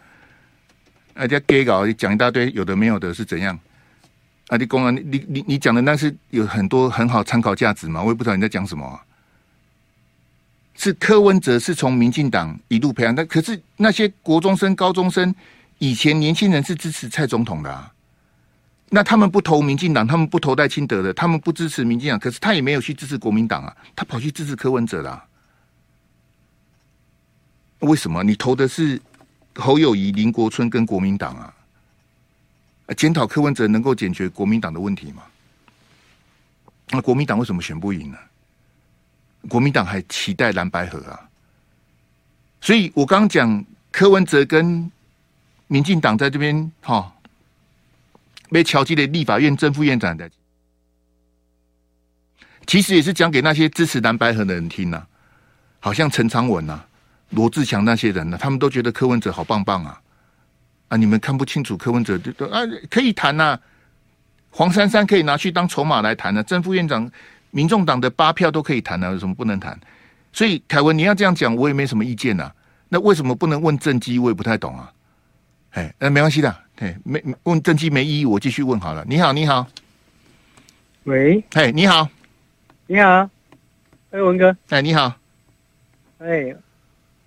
[1.15, 3.59] 人家给搞讲一大堆，有的没有的是怎样？
[4.53, 8.03] 啊，你公安，你你你讲的那是有很多很好参考价值嘛？
[8.03, 9.01] 我也不知道你在讲什么。
[10.75, 15.33] 是柯文哲是从民进党一路培养，但可是那些国中生、高中生
[15.79, 17.91] 以前年轻人是支持蔡总统的啊。
[18.89, 25.25] 那他们不投民进党，他们不投戴清德的，他们不支持民进党，可是他也没有去支持国民党啊，他跑去支持柯文哲啦。
[27.79, 28.23] 为什么？
[28.23, 29.01] 你投的是
[29.55, 31.51] 侯友宜、林国春跟国民党啊？
[32.97, 35.23] 检讨柯文哲能够解决国民党的问题吗？
[36.89, 38.17] 那国民党为什么选不赢呢？
[39.47, 41.29] 国民党还期待蓝白合啊？
[42.61, 44.91] 所以我刚讲柯文哲跟
[45.67, 47.13] 民进党在这边哈，
[48.49, 50.29] 被乔基的立法院正副院长的，
[52.67, 55.07] 其实也是讲给那些支持蓝白合的人听呐、
[55.79, 56.87] 好像陈昌文呐、啊。
[57.29, 58.37] 罗志强那些人呢？
[58.37, 59.99] 他们都觉得柯文哲好棒棒啊！
[60.93, 63.59] 啊，你们看不清楚柯文哲，就都啊可以谈呐、啊。
[64.51, 66.43] 黄珊珊可以拿去当筹码来谈呢、啊。
[66.43, 67.09] 正副院长，
[67.49, 69.75] 民众党的八票都可以谈呢、啊，有什么不能谈？
[70.31, 72.55] 所以凯文你要这样讲，我也没什么意见呐、啊。
[72.89, 74.19] 那为什么不能问政绩？
[74.19, 74.93] 我也不太懂啊。
[75.71, 79.03] 哎，那没关系的，哎，没问政绩没意义，我继续问好了。
[79.07, 79.65] 你好，你好，
[81.05, 82.07] 喂，哎，你好，
[82.85, 83.27] 你好，
[84.11, 85.11] 哎，文哥，哎，你好，
[86.19, 86.55] 哎。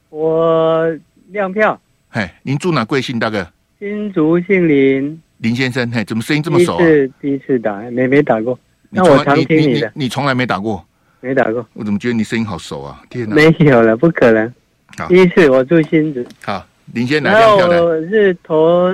[0.09, 0.87] 我
[1.31, 1.79] 亮票。
[2.09, 2.85] 嘿，您住哪？
[2.85, 3.53] 贵姓大哥？
[3.87, 5.23] 新竹姓林。
[5.39, 6.79] 林先生，嘿，怎么声音这么熟、啊？
[6.79, 8.59] 第一次第一次打，没没打过。
[8.91, 9.93] 那我常听你的。
[9.95, 10.85] 你从来没打过？
[11.21, 11.65] 没打过。
[11.75, 13.01] 我怎么觉得你声音好熟啊？
[13.09, 13.37] 天哪！
[13.37, 14.53] 没有了，不可能。
[14.99, 16.25] 好，第一次我住新竹。
[16.43, 17.85] 好，林先生来亮票的。
[17.85, 18.93] 我是投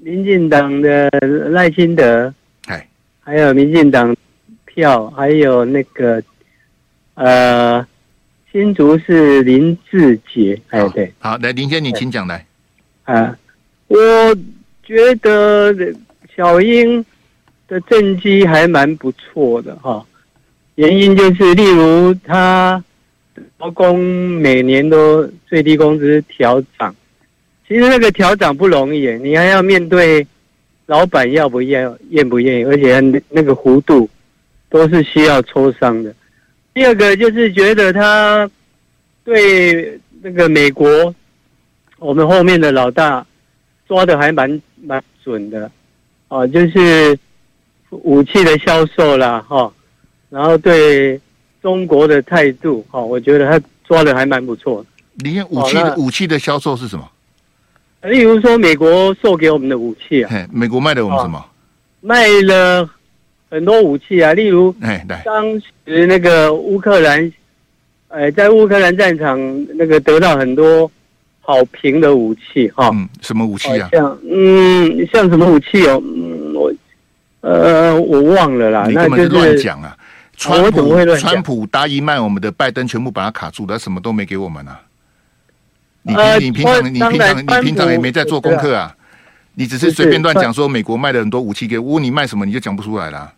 [0.00, 1.08] 民进党的
[1.50, 2.34] 赖清德。
[2.66, 2.88] 哎，
[3.20, 4.16] 还有民进党
[4.64, 6.20] 票，还有那个
[7.14, 7.86] 呃。
[8.50, 12.44] 新竹是林志杰，哎，对，好，来林先，你请讲来。
[13.04, 13.38] 啊，
[13.90, 14.36] 我
[14.84, 15.74] 觉得
[16.36, 17.04] 小英
[17.66, 20.06] 的政绩还蛮不错的哈，
[20.76, 22.82] 原因就是例如他
[23.58, 26.94] 劳工每年都最低工资调涨，
[27.66, 30.24] 其实那个调涨不容易，你还要面对
[30.86, 34.08] 老板要不要、愿不愿意，而且那个弧度
[34.68, 36.14] 都是需要磋商的。
[36.72, 38.48] 第二个就是觉得他
[39.24, 41.12] 对那个美国，
[41.98, 43.26] 我们后面的老大
[43.90, 45.68] 抓的还蛮蛮准的，
[46.28, 47.18] 啊，就是
[47.90, 49.68] 武器的销售啦，哈，
[50.28, 51.20] 然后对
[51.60, 54.86] 中国的态度，哈，我觉得他抓的还蛮不错。
[55.16, 57.10] 你看武器的武器的销售是什么？
[58.02, 61.44] 例如说美国售给我们的武器啊，美国卖的我们什么？
[62.00, 62.88] 卖了。
[63.50, 67.32] 很多武器啊，例如，哎，当时那个乌克兰，
[68.06, 69.36] 哎，在乌克兰战场
[69.76, 70.88] 那个得到很多
[71.50, 72.90] 好评的武器哈。
[72.92, 73.88] 嗯，什么武器啊？
[73.92, 76.00] 像嗯，像什么武器哦？
[76.04, 76.72] 嗯，我
[77.40, 78.86] 呃，我忘了啦。
[78.86, 79.96] 你根本是乱讲啊！
[80.36, 84.80] 川普川普答应卖我们的，拜登全部把它卡住了，他什么都没给我们啊。
[86.02, 88.96] 你你平常你平常你平常也没在做功课啊？
[89.54, 93.30] 你只是随便乱讲说美国卖了很多武器给我，你卖什么你就讲不出来了。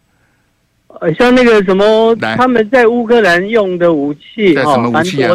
[1.01, 5.35] 呃，像那个什么，他们在乌克兰用的武器，在什么武器啊？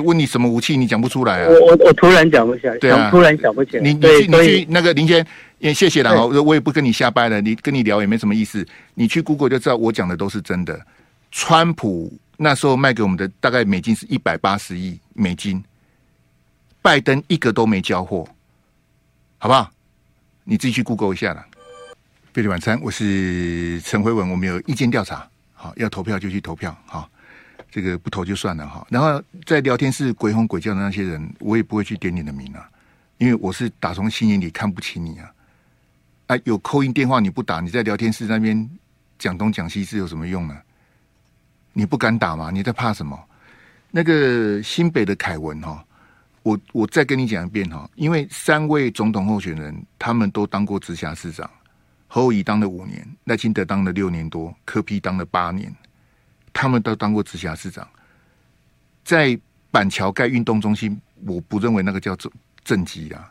[0.00, 1.48] 问你什么武器，你讲不出来啊？
[1.48, 3.82] 我我我突然讲不起来，对啊，突然想不起来。
[3.82, 5.26] 你你去你去那个林先，
[5.58, 8.66] 也谢谢了哦，我也不跟你瞎掰了，你跟你聊也没什么意思。
[8.94, 10.80] 你去 Google 就知道我讲的都是真的。
[11.30, 15.62] 川普那时候卖给我们的大概美金是一百八十亿美金，
[16.80, 18.26] 拜登一个都没交货，
[19.38, 19.70] 好不好？
[20.44, 21.44] 你自己去 Google 一下了。
[22.32, 24.28] 费力晚餐，我是陈辉文。
[24.28, 27.08] 我们有意见调查，好，要投票就去投票，好，
[27.74, 28.86] 这个不投就算了哈。
[28.88, 32.70] 然后在聊天室鬼吼鬼叫的那些人，我也不会去点你的名啊，
[33.18, 35.28] 因为我是打从心眼里看不起你啊。
[36.28, 38.70] 啊，有扣音电话你不打，你在聊天室那边
[39.18, 40.56] 讲东讲西是有什么用呢？
[41.72, 42.52] 你不敢打吗？
[42.52, 43.18] 你在怕什么？
[43.90, 45.84] 那个新北的凯文哈，
[46.44, 51.50] 我我再跟你讲一遍哈，因为三位总统候选人他们都当过直辖市长，
[52.06, 55.74] 侯友宜当了五年，赖清德当了六年多，柯 P 当了八年，
[56.54, 57.86] 他们都当过直辖市长，
[59.04, 59.38] 在
[59.70, 62.32] 板桥盖运动中心，我不认为那个叫做
[62.64, 63.30] 政绩啊。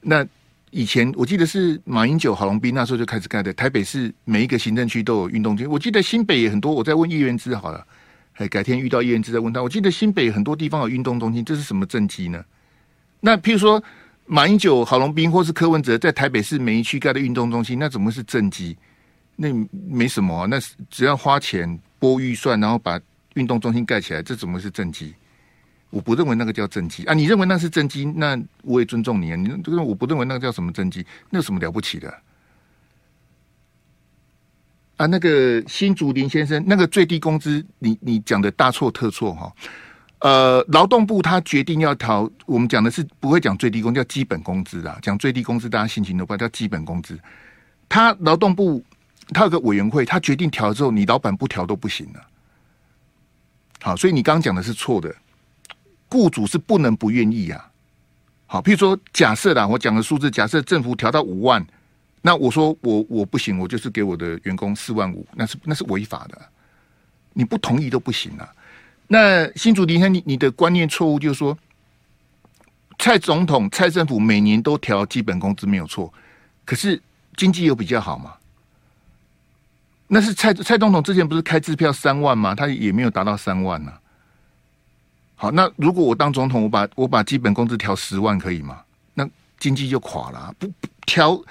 [0.00, 0.24] 那
[0.70, 6.72] 以前我记得是马英九、郝龙斌那时候就开始盖的，台北市每一个行政区都有运动中心，我记得新北也很多。
[6.72, 7.84] 我在问叶元之好了。
[8.34, 9.62] 哎，改天遇到叶元之再问他。
[9.62, 12.44] 我记得新北很多地方有运动中心，这是什么政绩呢？
[13.20, 13.82] 那譬如说
[14.26, 18.76] 马英九、郝龙斌或是柯文哲在台北市每一区盖的运动中心，那怎么是政绩？
[19.36, 20.58] 那没什么啊，那
[20.90, 22.98] 只要花钱拨预算，然后把
[23.34, 25.14] 运动中心盖起来，这怎么是政绩？
[25.90, 27.14] 我不认为那个叫政绩啊！
[27.14, 29.36] 你认为那是政绩，那我也尊重你啊。
[29.36, 32.12] 你这个我不认为那个叫什么政绩，那有什么了不起的？
[34.96, 39.52] 啊，那个新竹林先生，那个最低工资，你你讲的大错特错哈。
[40.20, 44.98] 呃，劳动部他决定要调，我们讲的是不会讲最低工资，叫基本工资啦。
[45.00, 47.18] 讲最低工资，大家心情都不好，叫基本工资。
[47.88, 48.82] 他劳动部
[49.28, 52.26] 他有个委员会，他决定调之后，你老板不调都不行了。
[53.80, 55.14] 好，所以你刚刚讲的是错的，
[56.08, 57.70] 雇主是不能不愿意啊。
[58.46, 61.64] 好，譬如说假设啦，我讲的数字，假设政府调到五万。
[62.22, 66.40] 那我说我我不行，我就是给我的员工四万五，那是那是违法的，
[67.34, 68.52] 你不同意都不行啊。
[69.06, 71.56] 那新竹林先，你你的观念错误，就是说
[72.98, 76.12] 蔡总统、蔡政府每年都调基本工资没有错，
[76.64, 77.00] 可是
[77.36, 78.34] 经济又比较好嘛？
[80.08, 82.54] 那是蔡蔡总统之前不是开支票三万吗？
[82.54, 83.92] 他也没有达到三万呢、
[85.34, 88.80] 好，那如果我当总统，我把我把基本工资调十万可以吗？
[89.14, 91.42] 那经济就垮了，不不调。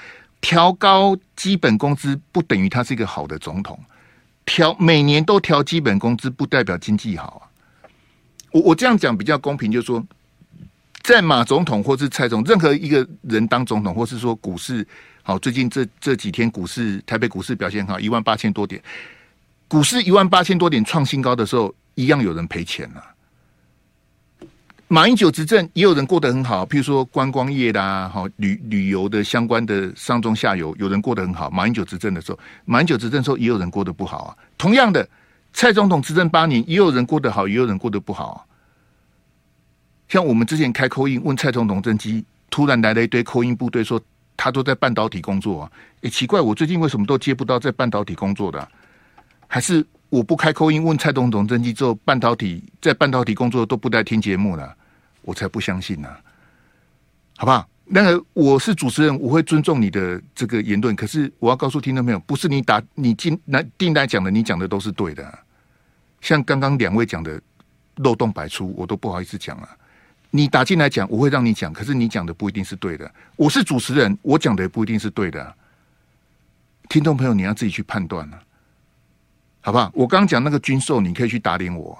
[0.42, 3.80] 调高基本工资不等于他是一个好的总统，
[4.46, 7.90] 调每年都调基本工资不代表经济好啊。
[8.52, 10.06] 我我这样讲比较公平，就是说，
[11.02, 14.88] 在马总统或是蔡总，任何一个人当总统，或是说股市
[15.28, 18.80] 好，最近这这几天股市台北股市表现好，一万八千多点，
[19.68, 23.04] 股市一万八千多点创新高的时候，一样有人赔钱了。
[24.88, 31.50] 马英九执政也有人过得很好，譬如说观光业啦，好旅旅游的相关的上中下游，有人过得很好。
[31.50, 34.38] 马英九执政的时候，马英九执政的时候也有人过得不好啊。
[34.60, 35.10] 同样的，
[35.54, 38.38] 蔡总统执政八年，也有人过得好，也有人过得不好啊。
[40.08, 44.00] 像我们之前开 call in 问蔡总统政绩，突然来了一堆 call in 部队，说
[44.36, 45.72] 他都在半导体工作啊。
[46.02, 48.68] 诶，奇怪，我最近为什么都接不到在半导体工作的？
[49.48, 49.86] 还是？
[50.10, 54.74] 我不开口音问蔡总统政绩之后，半导体在半导体工作都不带听节目了，
[55.24, 56.08] 我才不相信呢、
[57.36, 57.68] 好不好？
[57.84, 65.38] 那个我是主持人，我会尊重你的这个言论，可是我要告诉听众朋友，不是你打你进来进来讲的，你讲的都是对的、
[66.22, 67.42] 像刚刚两位讲的
[67.96, 69.68] 漏洞百出，我都不好意思讲了、
[70.36, 73.10] 你打进来讲，我会让你讲，可是你讲的不一定是对的。
[73.38, 75.56] 我是主持人，我讲的也不一定是对的、啊。
[76.90, 78.44] 听众朋友，你要自己去判断了、啊。
[79.62, 79.90] 好不好？
[79.94, 81.98] 我刚刚讲那个军售，你可以去打脸我，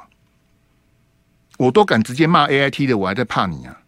[1.58, 3.82] 我都敢直接骂 AIT 的，我还在怕你啊？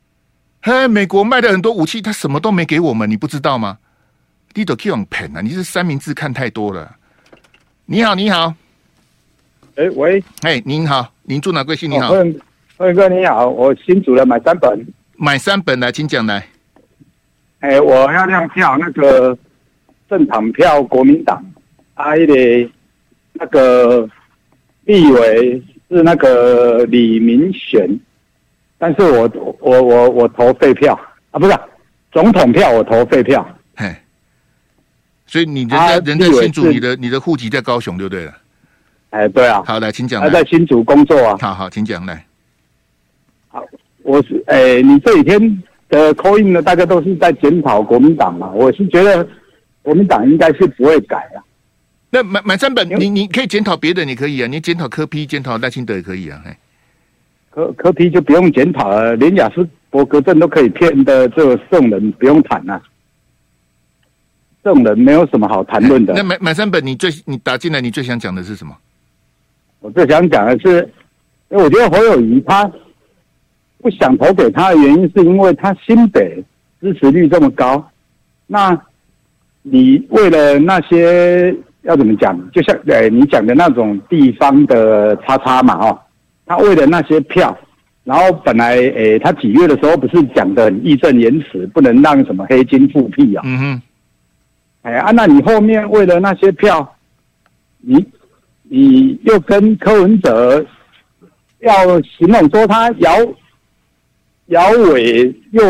[0.61, 3.77] 嘿，美国卖的很多武器，他什么都没给我们，你不知道吗？
[4.53, 5.41] 你都可以用 pen 啊！
[5.41, 6.95] 你是三明治看太多了。
[7.85, 8.55] 你好，你好。
[9.75, 11.91] 哎、欸，喂，哎，您好，您住哪贵姓？
[11.91, 12.13] 你好，
[12.77, 16.47] 辉哥你好，我新组了买三本，买三本来，请讲来。
[17.59, 19.37] 哎、欸，我要亮票，那个
[20.09, 21.43] 政党票，国民党，
[21.95, 22.71] 阿一的。
[23.39, 24.09] 那个
[24.85, 25.61] 立委
[25.91, 27.87] 是那个李明贤，
[28.79, 31.55] 但是我我我我投废票啊，不是
[32.11, 33.47] 总统票，我投废票。
[33.75, 33.95] 嘿，
[35.27, 38.33] 所以你人在人在新竹，你的你的户籍在高雄就对了。
[39.11, 39.61] 哎，对啊。
[39.63, 40.19] 好，来，请讲。
[40.19, 41.37] 他在新竹工作啊。
[41.39, 42.25] 好好，请讲来。
[43.47, 43.65] 好，
[44.03, 49.27] 我是哎，你这几天的 call in 呢，大家都是在检讨国民党嘛，我是觉得
[49.81, 51.43] 国民党应该是不会改啊。
[52.09, 56.41] 那买买三本，你你可以检讨别的，你可以啊，你检讨柯批检讨赖清德也可以啊。
[57.49, 62.81] 柯柯批就不用检讨了，连雅斯伯格症都可以骗的这个圣人不用谈了，
[64.63, 66.13] 圣人没有什么好谈论的。
[66.13, 68.75] 那买买三本，你最你打进来，你最想讲的是什么？
[69.79, 70.89] 我最想讲的是，
[71.49, 72.69] 因为我觉得侯友谊他
[73.87, 76.43] 不想投给他的原因，是因为他新北
[76.81, 77.89] 支持率这么高，
[78.45, 78.77] 那
[79.61, 81.55] 你为了那些。
[81.83, 82.37] 要怎么讲？
[82.51, 85.97] 就像呃，你讲的那种地方的叉叉嘛，哦，
[86.45, 87.57] 他为了那些票，
[88.03, 93.43] 然后本来诶，他几月的时候不是讲的很义正言辞，不能让什么黑金复辟啊？
[93.45, 93.81] 嗯哼，
[94.81, 96.93] 哎啊，那你后面为了那些票，
[97.79, 98.05] 你
[98.63, 100.65] 你又跟柯文哲
[101.59, 101.71] 要
[102.01, 103.09] 形容说他摇
[104.47, 105.61] 摇尾又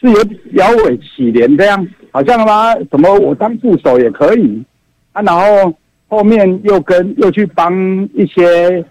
[0.00, 0.14] 是有
[0.52, 2.74] 摇尾乞怜这样，好像吗？
[2.90, 4.62] 什么我当副手也可以
[5.12, 5.22] 啊？
[5.22, 5.72] 然后
[6.08, 7.72] 后面又跟又去帮
[8.14, 8.84] 一些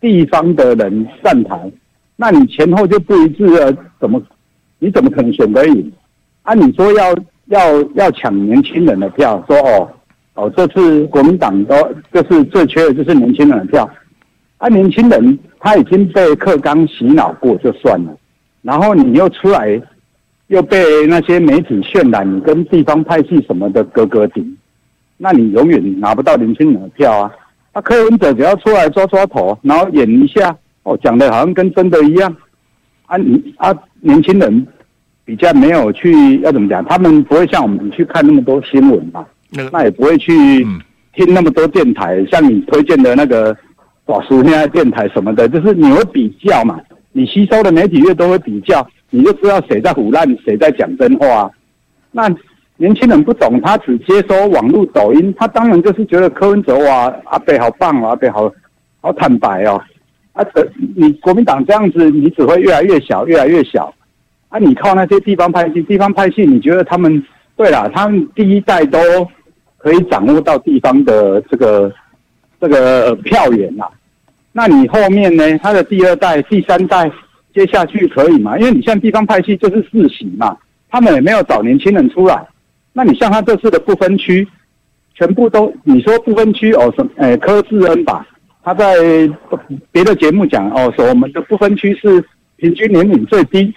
[0.00, 1.70] 地方的人站台。
[2.16, 4.20] 那你前后就不一致了，怎么？
[4.78, 5.92] 你怎么可能选得赢？
[6.42, 7.14] 啊，你说要
[7.46, 9.90] 要要抢年轻人的票，说哦
[10.34, 11.74] 哦，这次国民党都
[12.12, 13.88] 就是最缺的就是年轻人的票，
[14.58, 18.16] 啊，年轻人他已经被课纲洗脑过就算了，
[18.66, 19.80] 然后你又出来
[20.48, 24.56] 又被那些媒体渲染你跟地方派系什么的哥哥顶，
[25.16, 27.30] 那你永远拿不到年轻人的票啊！
[27.72, 30.56] 啊，柯文哲只要出来抓抓头，然后演一下。
[30.82, 32.36] 哦，讲的好像跟真的一样，
[33.06, 34.66] 啊你啊，年轻人
[35.24, 40.32] 比较没有去要怎么讲，他们不会像我们去看那么多新闻吧，那那也不会去
[41.12, 43.56] 听那么多电台，像你推荐的那个
[44.04, 46.78] 宝叔现在电台什么的，就是你会比较嘛，
[47.16, 51.50] 你吸收的媒体越多会比较，你就知道谁在唬烂，谁在讲真话。
[52.12, 52.28] 那
[52.76, 58.52] 年轻人不懂，他只接收网络抖音，他当然就是觉得柯文哲哇，阿北好棒哦，阿北好
[59.00, 59.80] 好坦白哦。
[60.34, 60.44] 啊，
[60.94, 63.90] 你国民党这样子，你只会越来越小，越来越小。
[64.50, 67.24] 啊，你靠那些地方派系，地方派系，你觉得他们
[67.56, 67.90] 对了？
[67.94, 68.98] 他们第一代都
[69.78, 71.90] 可以掌握到地方的这个
[72.60, 73.86] 这个票源呐。
[74.58, 75.58] 那你后面呢？
[75.58, 77.12] 他的第二代、第三代
[77.54, 78.56] 接下去可以吗？
[78.56, 80.56] 因为你像地方派系就是世袭嘛，
[80.88, 82.42] 他们也没有找年轻人出来。
[82.94, 84.48] 那你像他这次的不分区，
[85.14, 87.10] 全部都你说不分区哦，什么？
[87.18, 88.26] 哎，柯志恩吧。
[88.64, 88.96] 他在
[89.92, 92.24] 别的节目讲哦，说我们的不分区是
[92.56, 93.74] 平均年龄最低，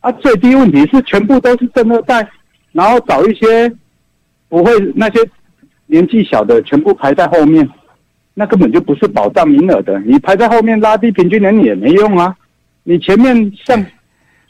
[0.00, 2.26] 啊，最低问题是全部都是正二代，
[2.72, 3.70] 然后找一些
[4.48, 5.20] 不会那些
[5.84, 7.68] 年纪小的全部排在后面，
[8.34, 12.36] 那根本就不是保障名额的，你排在后面拉低平均年龄也没用啊，
[12.84, 13.84] 你前面像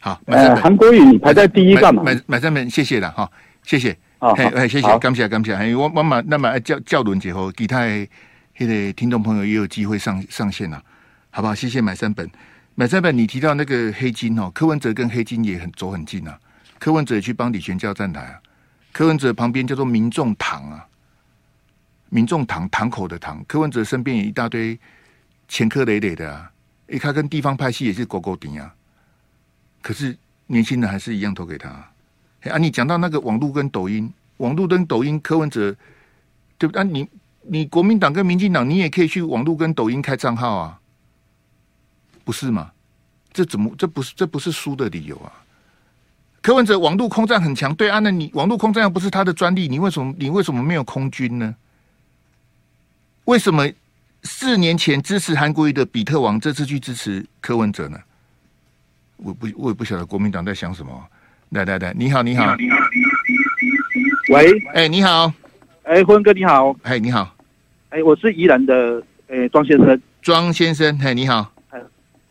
[0.01, 2.03] 好，呃，韩国语你排在第一干嘛？
[2.03, 3.31] 买买上面谢谢了哈，
[3.63, 7.87] 谢谢，哎哎谢谢，感谢感谢，哎我我嘛那么叫叫轮结合其他。
[8.55, 10.81] 现在听众朋友也有机会上上线了，
[11.31, 11.55] 好不好？
[11.55, 12.31] 谢谢买三本，
[12.75, 13.17] 买三本。
[13.17, 16.39] 你提到那个黑金哦，柯文哲跟黑金也很走很近啊。
[16.79, 18.35] 柯文哲也去帮李全教站台啊。
[18.93, 20.85] 柯文哲旁边叫做民众党啊，
[22.13, 23.43] 民众党堂口的堂。
[23.49, 24.79] 柯文哲身边也一大堆
[25.49, 26.53] 前科累累的啊。
[26.89, 28.75] 诶，他跟地方派系也是勾勾顶啊。
[29.81, 30.15] 可是
[30.47, 31.91] 年轻人还是一样投给他啊。
[32.51, 35.75] 啊，你讲到那个网络跟抖音，网络跟抖音，柯文哲
[36.59, 36.81] 对不对？
[36.81, 37.09] 啊，你。
[37.45, 40.79] 你国民党跟民进党，你也可以去网络跟抖音开账号啊，
[42.23, 42.71] 不是吗？
[43.33, 45.43] 这怎么这不是这不是输的理由啊？
[46.41, 51.53] 柯文哲网络空战很强，对啊，那你网络空战又不是他的专利，你为什么你为什么没有空军呢？
[53.25, 53.69] 为什么
[54.23, 57.99] 四年前支持韩国瑜的比特王这次去支持柯文哲呢？
[59.17, 60.93] 我不我也不晓得国民党在想什么。
[61.51, 62.57] 来来来，你好你好，
[64.31, 65.31] 喂，哎你好。
[65.83, 67.37] 哎，坤哥你好，哎你好，
[67.91, 71.53] 哎我是宜兰的，哎庄先生，庄先生，哎你好，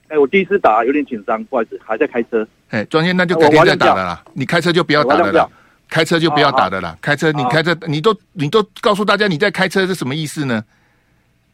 [0.08, 5.48] 哎我第一次打有点紧张，不好意思，还在开车，哎庄先生那就改天再打了啦，你开车就不要打了啦，
[5.88, 10.64] 开车就不要打的啦，开车你开车你都你都告诉大家你在开车是什么意思呢？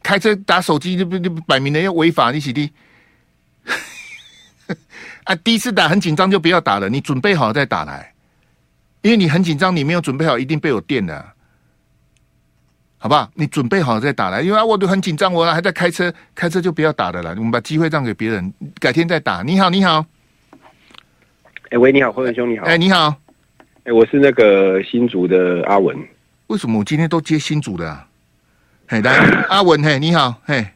[0.02, 2.72] 开车打手机就不就摆明了要违法，你起的，
[5.24, 8.14] 啊第一次打很紧张就不要打了，你准备好再打来，
[9.02, 11.32] 因为你很紧张，你没有准备好一定被我电的。
[13.00, 13.30] 好不好？
[13.34, 17.30] 你准备好再打来，因为我都很紧张，我还在开车，开车就不要打的了。
[17.36, 19.40] 我们把机会让给别人，改天再打。
[19.42, 20.04] 你好，你好。
[20.50, 22.66] 哎、欸，喂，你好，辉文兄，你好。
[22.66, 23.14] 哎、欸，你好。
[23.60, 25.96] 哎、欸，我是那个新竹的阿文。
[26.48, 28.07] 为什么我今天都接新竹的、啊？
[28.88, 29.12] 嘿，来，
[29.48, 30.66] 阿文，嘿，你好，嘿。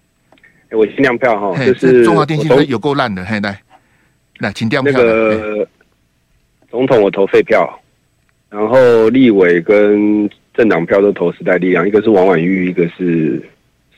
[0.71, 3.59] 我新亮票哈，就是中华电信有够烂的，嘿，来，
[4.39, 4.93] 来，请调票。
[4.93, 5.67] 那个
[6.71, 7.81] 总统我投废票，
[8.51, 10.31] 然后立委跟。
[10.55, 13.43] 政党票都投时代力量，一个是王婉玉，一个是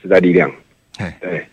[0.01, 0.49] 时代力量。
[0.99, 1.45] 哎，对，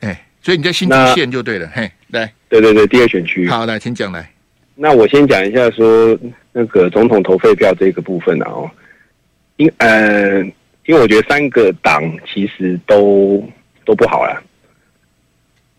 [0.00, 1.70] 哎，所以你在新竹县就对了。
[1.72, 3.48] 嘿，来，对对对，第二选区。
[3.48, 4.28] 好，来，请讲来。
[4.74, 6.18] 那我先讲一下说
[6.50, 8.68] 那个总统投废票这个部分啊，哦，
[9.58, 10.42] 因呃，
[10.88, 13.40] 因为我觉得三个党其实都
[13.84, 14.42] 都不好了。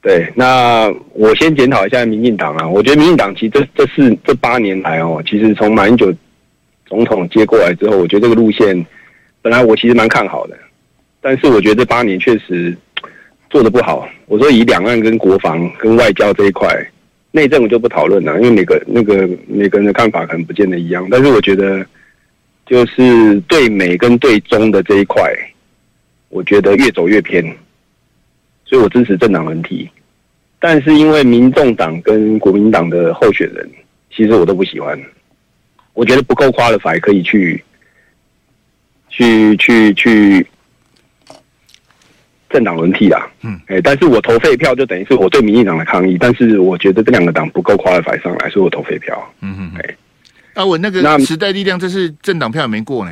[0.01, 6.13] 对，那我先检讨一下民进党啊，我觉得民进党其实这这四这八年来哦，其实从马英九。
[6.85, 8.83] 总统接过来之后，我觉得这个路线
[9.43, 10.57] 本来我其实蛮看好的，
[11.21, 12.75] 但是我觉得这八年确实
[13.47, 14.09] 做得不好。
[14.25, 16.67] 我说以两岸跟国防跟外交这一块，
[17.29, 21.07] 内政我就不讨论了，因为每个那个每个人的看法可能不见得一样。
[21.11, 21.85] 但是我觉得，
[22.69, 25.23] 就是对美跟对中的这一块，
[26.29, 27.43] 我觉得越走越偏，
[28.63, 29.89] 所以我支持政党轮替。
[30.59, 33.67] 但是因为民众党跟国民党的候选人，
[34.15, 35.01] 其实我都不喜欢，
[35.93, 37.63] 我觉得不够 qualify 可以去，
[39.09, 40.45] 去去去
[42.51, 43.27] 政党轮替啦。
[43.41, 49.33] 嗯，哎，但是我投废票就等于是我对民进党的抗议，但是我觉得这两个党不够 qualify 上来，所以我投废票。
[49.41, 49.95] 嗯嗯，哎，
[50.59, 53.11] 啊，我那个时代力量这是政党票也没过呢，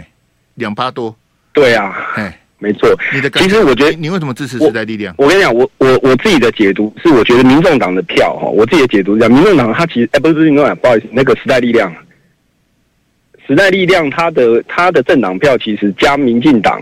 [0.55, 1.15] 两趴多。
[1.53, 2.39] 对啊，哎。
[2.59, 5.13] 没错，你的其实我觉得你，你为什么支持时代力量？
[5.19, 11.95] 我，我跟你讲，我我我自己的解读是，我觉得民众党的票哈，我自己的解读是这样，民众党他其实哎，不是不是民众党，不好意思，那个时代力量，
[13.47, 16.81] 时代力量他的他的政党票其实加民进党，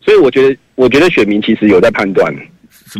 [0.00, 2.34] 所以我觉得我觉得选民其实有在判断。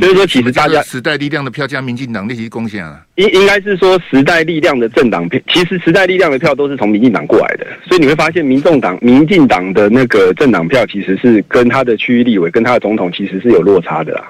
[0.01, 14.25] 所以说，其实大家时代力量的票加民进党那些贡献啊，应应该是说时代力量的政党票，其实时代力量的票都是从民进党过来的，所以你会发现，民众党、民进党的那个政党票其实是跟他的区域立委、跟他的总统其实是有落差的啦。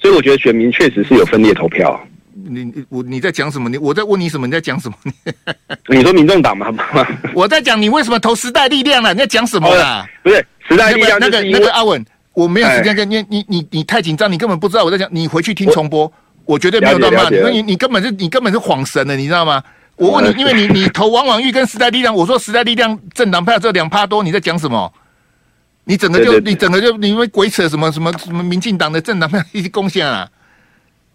[0.00, 2.00] 所以我觉得选民确实是有分裂投票。
[2.50, 3.68] 你我你在讲什么？
[3.68, 4.46] 你我在问你什么？
[4.46, 4.94] 你在讲什么？
[5.88, 6.72] 你 说民众党吗？
[7.34, 9.12] 我在讲你为什么投时代力量了？
[9.12, 10.06] 你在讲什么啦？
[10.22, 10.36] 不是
[10.68, 12.02] 时代力量那个那个阿文。
[12.38, 15.08] 我没有时间跟你，你你你太紧张，你根本不知道我在讲。
[15.10, 16.10] 你回去听重播，
[16.44, 17.36] 我，绝对没有乱骂你。
[17.42, 19.60] 那你你根本是你根本是恍神了，你知道吗？
[19.96, 24.92] 我问你，因为你你投王婉玉跟时代力量，我说时代力量政党票只有两趴多，你在讲什么？
[25.82, 30.28] 你整个就你整个就你们鬼扯什么什么什么民进党的政党票一些贡献啊？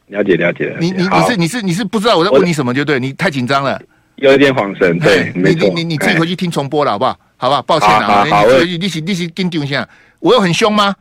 [0.07, 3.81] 了解了解，你你你是你是你是不知道我在问你什么就对，你太紧张了，
[4.15, 4.99] 有一点恍神。
[4.99, 7.17] 对，你你你你自己回去听重播了好不好？
[7.37, 7.61] 好不好？
[7.61, 8.25] 抱歉啊，
[8.65, 9.87] 你你是你是跟丢一下，
[10.19, 10.93] 我有很凶吗？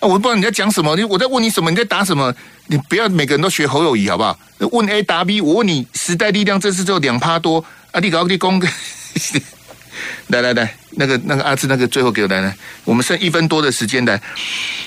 [0.00, 2.32] 我不知道你在讲什么，我在问你什么，你在答什么？
[2.66, 4.38] 你不要每个人都学侯友谊好不好？
[4.72, 8.00] 问 A 答 B，我问你，时代力量这次只有两趴多啊！
[8.00, 8.60] 你搞你公，
[10.28, 14.20] 来来来，那个那个阿志，那个最后给我来来，我们剩一分多的时间来，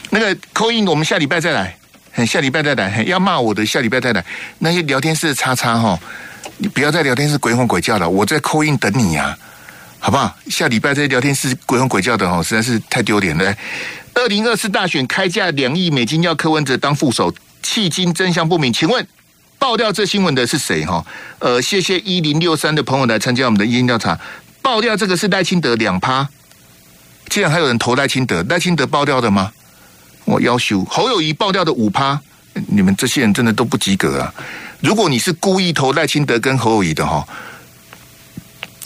[0.09, 1.77] 那个扣印，我们下礼拜再来，
[2.25, 4.23] 下礼拜再来，要骂我的下礼拜再来，
[4.59, 5.99] 那些聊天室叉叉哈，
[6.57, 9.37] 你不要在聊天室鬼吼鬼叫了，我在扣印等你呀，
[9.99, 10.33] 好不好？
[10.47, 13.55] 下礼拜这些聊天室鬼吼鬼叫的哈，实在是太丢脸了。
[14.13, 17.33] 二零二四大选开价两亿美金要柯文哲当副手，
[17.63, 18.71] 迄今真相不明。
[18.71, 19.05] 请问
[19.57, 20.85] 爆料这新闻的是谁？
[20.85, 21.05] 哈，
[21.39, 24.19] 呃，谢谢一零六三的朋友来参加我们的意见调查。
[24.61, 26.27] 爆掉这个是赖清德两趴，
[27.27, 29.51] 竟然还有人投赖清德，赖清德爆掉的吗？
[30.25, 32.19] 我要求侯友谊爆掉的五趴，
[32.67, 34.33] 你们这些人真的都不及格啊！
[34.79, 37.27] 如果你是故意投赖清德跟侯友谊的哈，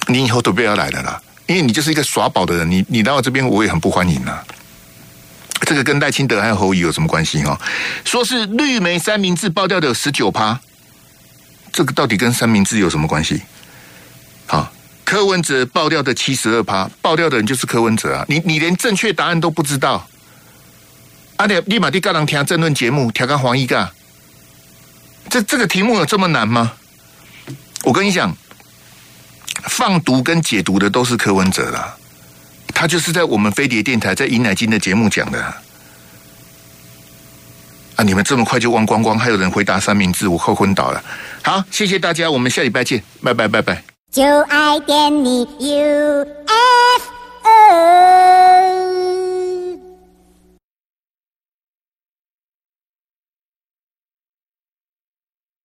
[0.08, 4.44] 你以后都不要来了啦，因为你就是一个耍宝的人，你你来我这边我也很不欢迎啊。
[5.66, 7.58] 这个跟赖清德还有侯友有什么关系哦？
[8.04, 10.60] 说是绿媒三明治爆掉的十九趴，
[11.72, 13.42] 这个到底跟三明治有什么关系？
[14.46, 14.70] 好，
[15.06, 18.26] 柯文哲爆掉的七十二趴，爆掉的人就是柯文哲啊！
[18.28, 20.06] 你你连正确答案都不知道，
[21.38, 23.90] 阿你立马地干人听政论节目，调个黄一个，
[25.30, 26.74] 这这个题目有这么难吗？
[27.84, 28.36] 我跟你讲，
[29.64, 31.96] 放毒跟解毒的都是柯文哲啦。
[32.74, 35.40] 他就是在我们飞碟电台在尹乃菁的节目讲的
[37.96, 38.04] 啊！
[38.04, 39.18] 你们这么快就忘光光？
[39.18, 41.04] 还有人回答三明治，我快昏倒了。
[41.44, 43.84] 好，谢谢大家，我们下礼拜见，拜拜拜拜。
[44.12, 46.44] 就爱点你 UFO。